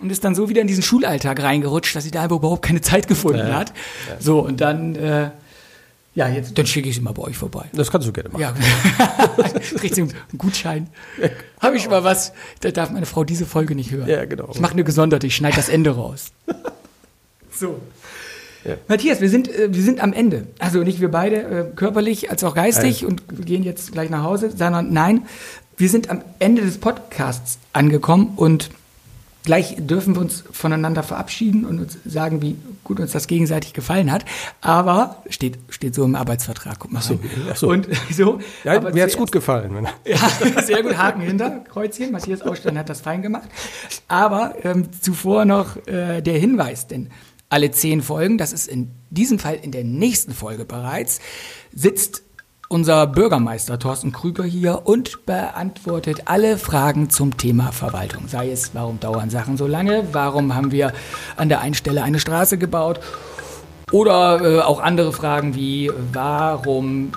Und 0.00 0.10
ist 0.10 0.24
dann 0.24 0.34
so 0.34 0.48
wieder 0.48 0.62
in 0.62 0.66
diesen 0.66 0.82
Schulalltag 0.82 1.42
reingerutscht, 1.42 1.94
dass 1.94 2.04
sie 2.04 2.10
da 2.10 2.24
überhaupt 2.24 2.62
keine 2.62 2.80
Zeit 2.80 3.06
gefunden 3.08 3.38
Ja. 3.48 3.58
hat. 3.58 3.72
So, 4.18 4.40
und 4.40 4.60
dann, 4.62 4.94
äh, 4.96 5.30
ja, 6.14 6.28
jetzt, 6.28 6.56
dann 6.56 6.66
schicke 6.66 6.88
ich 6.88 6.94
sie 6.94 7.00
mal 7.02 7.12
bei 7.12 7.22
euch 7.22 7.36
vorbei. 7.36 7.66
Das 7.74 7.90
kannst 7.90 8.08
du 8.08 8.12
gerne 8.12 8.30
machen. 8.30 8.40
Ja, 8.40 8.54
kriegt 9.78 9.94
sie 9.94 10.02
einen 10.02 10.14
Gutschein. 10.38 10.88
Habe 11.60 11.76
ich 11.76 11.88
mal 11.88 12.02
was, 12.02 12.32
da 12.60 12.70
darf 12.70 12.90
meine 12.90 13.04
Frau 13.06 13.24
diese 13.24 13.44
Folge 13.44 13.74
nicht 13.74 13.90
hören. 13.90 14.08
Ja, 14.08 14.24
genau. 14.24 14.48
Ich 14.54 14.60
mache 14.60 14.72
eine 14.72 14.84
gesonderte, 14.84 15.26
ich 15.26 15.36
schneide 15.36 15.56
das 15.56 15.68
Ende 15.68 15.90
raus. 15.90 16.32
So. 17.52 17.80
Ja. 18.64 18.76
Matthias, 18.88 19.20
wir 19.20 19.28
sind, 19.28 19.48
äh, 19.48 19.72
wir 19.74 19.82
sind 19.82 20.00
am 20.02 20.12
Ende. 20.12 20.46
Also 20.58 20.78
nicht 20.82 21.00
wir 21.00 21.10
beide, 21.10 21.36
äh, 21.42 21.64
körperlich 21.76 22.30
als 22.30 22.44
auch 22.44 22.54
geistig 22.54 23.00
Ja. 23.02 23.08
und 23.08 23.22
wir 23.28 23.44
gehen 23.44 23.62
jetzt 23.62 23.92
gleich 23.92 24.08
nach 24.10 24.22
Hause, 24.22 24.50
sondern 24.56 24.92
nein, 24.92 25.26
wir 25.80 25.88
sind 25.88 26.10
am 26.10 26.22
Ende 26.38 26.60
des 26.62 26.78
Podcasts 26.78 27.58
angekommen 27.72 28.34
und 28.36 28.70
gleich 29.44 29.76
dürfen 29.78 30.14
wir 30.14 30.20
uns 30.20 30.44
voneinander 30.52 31.02
verabschieden 31.02 31.64
und 31.64 31.80
uns 31.80 31.96
sagen, 32.04 32.42
wie 32.42 32.56
gut 32.84 33.00
uns 33.00 33.12
das 33.12 33.26
gegenseitig 33.26 33.72
gefallen 33.72 34.12
hat. 34.12 34.26
Aber 34.60 35.22
steht, 35.30 35.58
steht 35.70 35.94
so 35.94 36.04
im 36.04 36.16
Arbeitsvertrag. 36.16 36.78
Guck 36.80 36.92
mal. 36.92 37.00
so, 37.00 37.14
rein. 37.14 37.30
ach 37.50 37.56
so. 37.56 37.68
Und 37.70 37.88
so. 38.10 38.40
Ja, 38.62 38.78
mir 38.78 39.02
hat's 39.02 39.16
gut 39.16 39.32
gefallen. 39.32 39.88
Ja, 40.04 40.18
sehr 40.62 40.82
gut, 40.82 40.98
Haken 40.98 41.22
hinter, 41.22 41.64
Kreuzchen. 41.72 42.12
Matthias 42.12 42.42
Ausstein 42.42 42.76
hat 42.76 42.90
das 42.90 43.00
fein 43.00 43.22
gemacht. 43.22 43.48
Aber 44.06 44.56
ähm, 44.62 44.88
zuvor 45.00 45.46
noch 45.46 45.76
äh, 45.86 46.20
der 46.20 46.38
Hinweis, 46.38 46.88
denn 46.88 47.08
alle 47.48 47.70
zehn 47.70 48.02
Folgen, 48.02 48.36
das 48.36 48.52
ist 48.52 48.68
in 48.68 48.90
diesem 49.08 49.38
Fall 49.38 49.58
in 49.60 49.72
der 49.72 49.84
nächsten 49.84 50.34
Folge 50.34 50.64
bereits, 50.66 51.20
sitzt 51.72 52.22
unser 52.70 53.08
Bürgermeister 53.08 53.80
Thorsten 53.80 54.12
Krüger 54.12 54.44
hier 54.44 54.82
und 54.84 55.26
beantwortet 55.26 56.22
alle 56.26 56.56
Fragen 56.56 57.10
zum 57.10 57.36
Thema 57.36 57.72
Verwaltung. 57.72 58.28
Sei 58.28 58.48
es, 58.48 58.70
warum 58.74 59.00
dauern 59.00 59.28
Sachen 59.28 59.56
so 59.56 59.66
lange, 59.66 60.04
warum 60.12 60.54
haben 60.54 60.70
wir 60.70 60.92
an 61.36 61.48
der 61.48 61.62
einen 61.62 61.74
Stelle 61.74 62.04
eine 62.04 62.20
Straße 62.20 62.58
gebaut 62.58 63.00
oder 63.90 64.40
äh, 64.40 64.60
auch 64.60 64.78
andere 64.78 65.12
Fragen 65.12 65.56
wie, 65.56 65.90
warum 66.12 67.10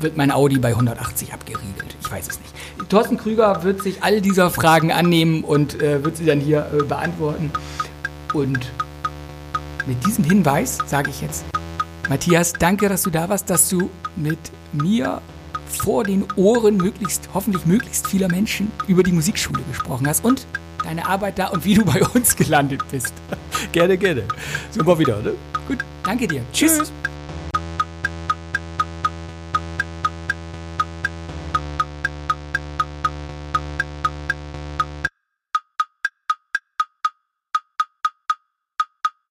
wird 0.00 0.18
mein 0.18 0.30
Audi 0.30 0.58
bei 0.58 0.68
180 0.68 1.32
abgeriegelt? 1.32 1.96
Ich 1.98 2.12
weiß 2.12 2.28
es 2.28 2.38
nicht. 2.38 2.90
Thorsten 2.90 3.16
Krüger 3.16 3.62
wird 3.62 3.82
sich 3.82 4.02
all 4.02 4.20
dieser 4.20 4.50
Fragen 4.50 4.92
annehmen 4.92 5.44
und 5.44 5.80
äh, 5.80 6.04
wird 6.04 6.18
sie 6.18 6.26
dann 6.26 6.40
hier 6.40 6.66
äh, 6.78 6.82
beantworten. 6.82 7.50
Und 8.34 8.70
mit 9.86 10.04
diesem 10.06 10.24
Hinweis 10.24 10.78
sage 10.86 11.08
ich 11.08 11.22
jetzt, 11.22 11.46
Matthias, 12.08 12.52
danke, 12.52 12.88
dass 12.88 13.02
du 13.02 13.10
da 13.10 13.28
warst, 13.28 13.50
dass 13.50 13.68
du 13.68 13.90
mit 14.14 14.38
mir 14.72 15.20
vor 15.66 16.04
den 16.04 16.24
Ohren 16.36 16.76
möglichst, 16.76 17.28
hoffentlich 17.34 17.66
möglichst 17.66 18.06
vieler 18.06 18.28
Menschen 18.28 18.70
über 18.86 19.02
die 19.02 19.12
Musikschule 19.12 19.62
gesprochen 19.68 20.06
hast 20.06 20.24
und 20.24 20.46
deine 20.84 21.06
Arbeit 21.06 21.38
da 21.38 21.48
und 21.48 21.64
wie 21.64 21.74
du 21.74 21.84
bei 21.84 22.00
uns 22.14 22.36
gelandet 22.36 22.82
bist. 22.90 23.12
Gerne, 23.72 23.98
gerne. 23.98 24.22
Mal 24.84 24.98
wieder, 24.98 25.20
ne? 25.20 25.32
Gut, 25.66 25.84
danke 26.04 26.28
dir. 26.28 26.42
Tschüss. 26.52 26.78
Tschüss. 26.78 26.92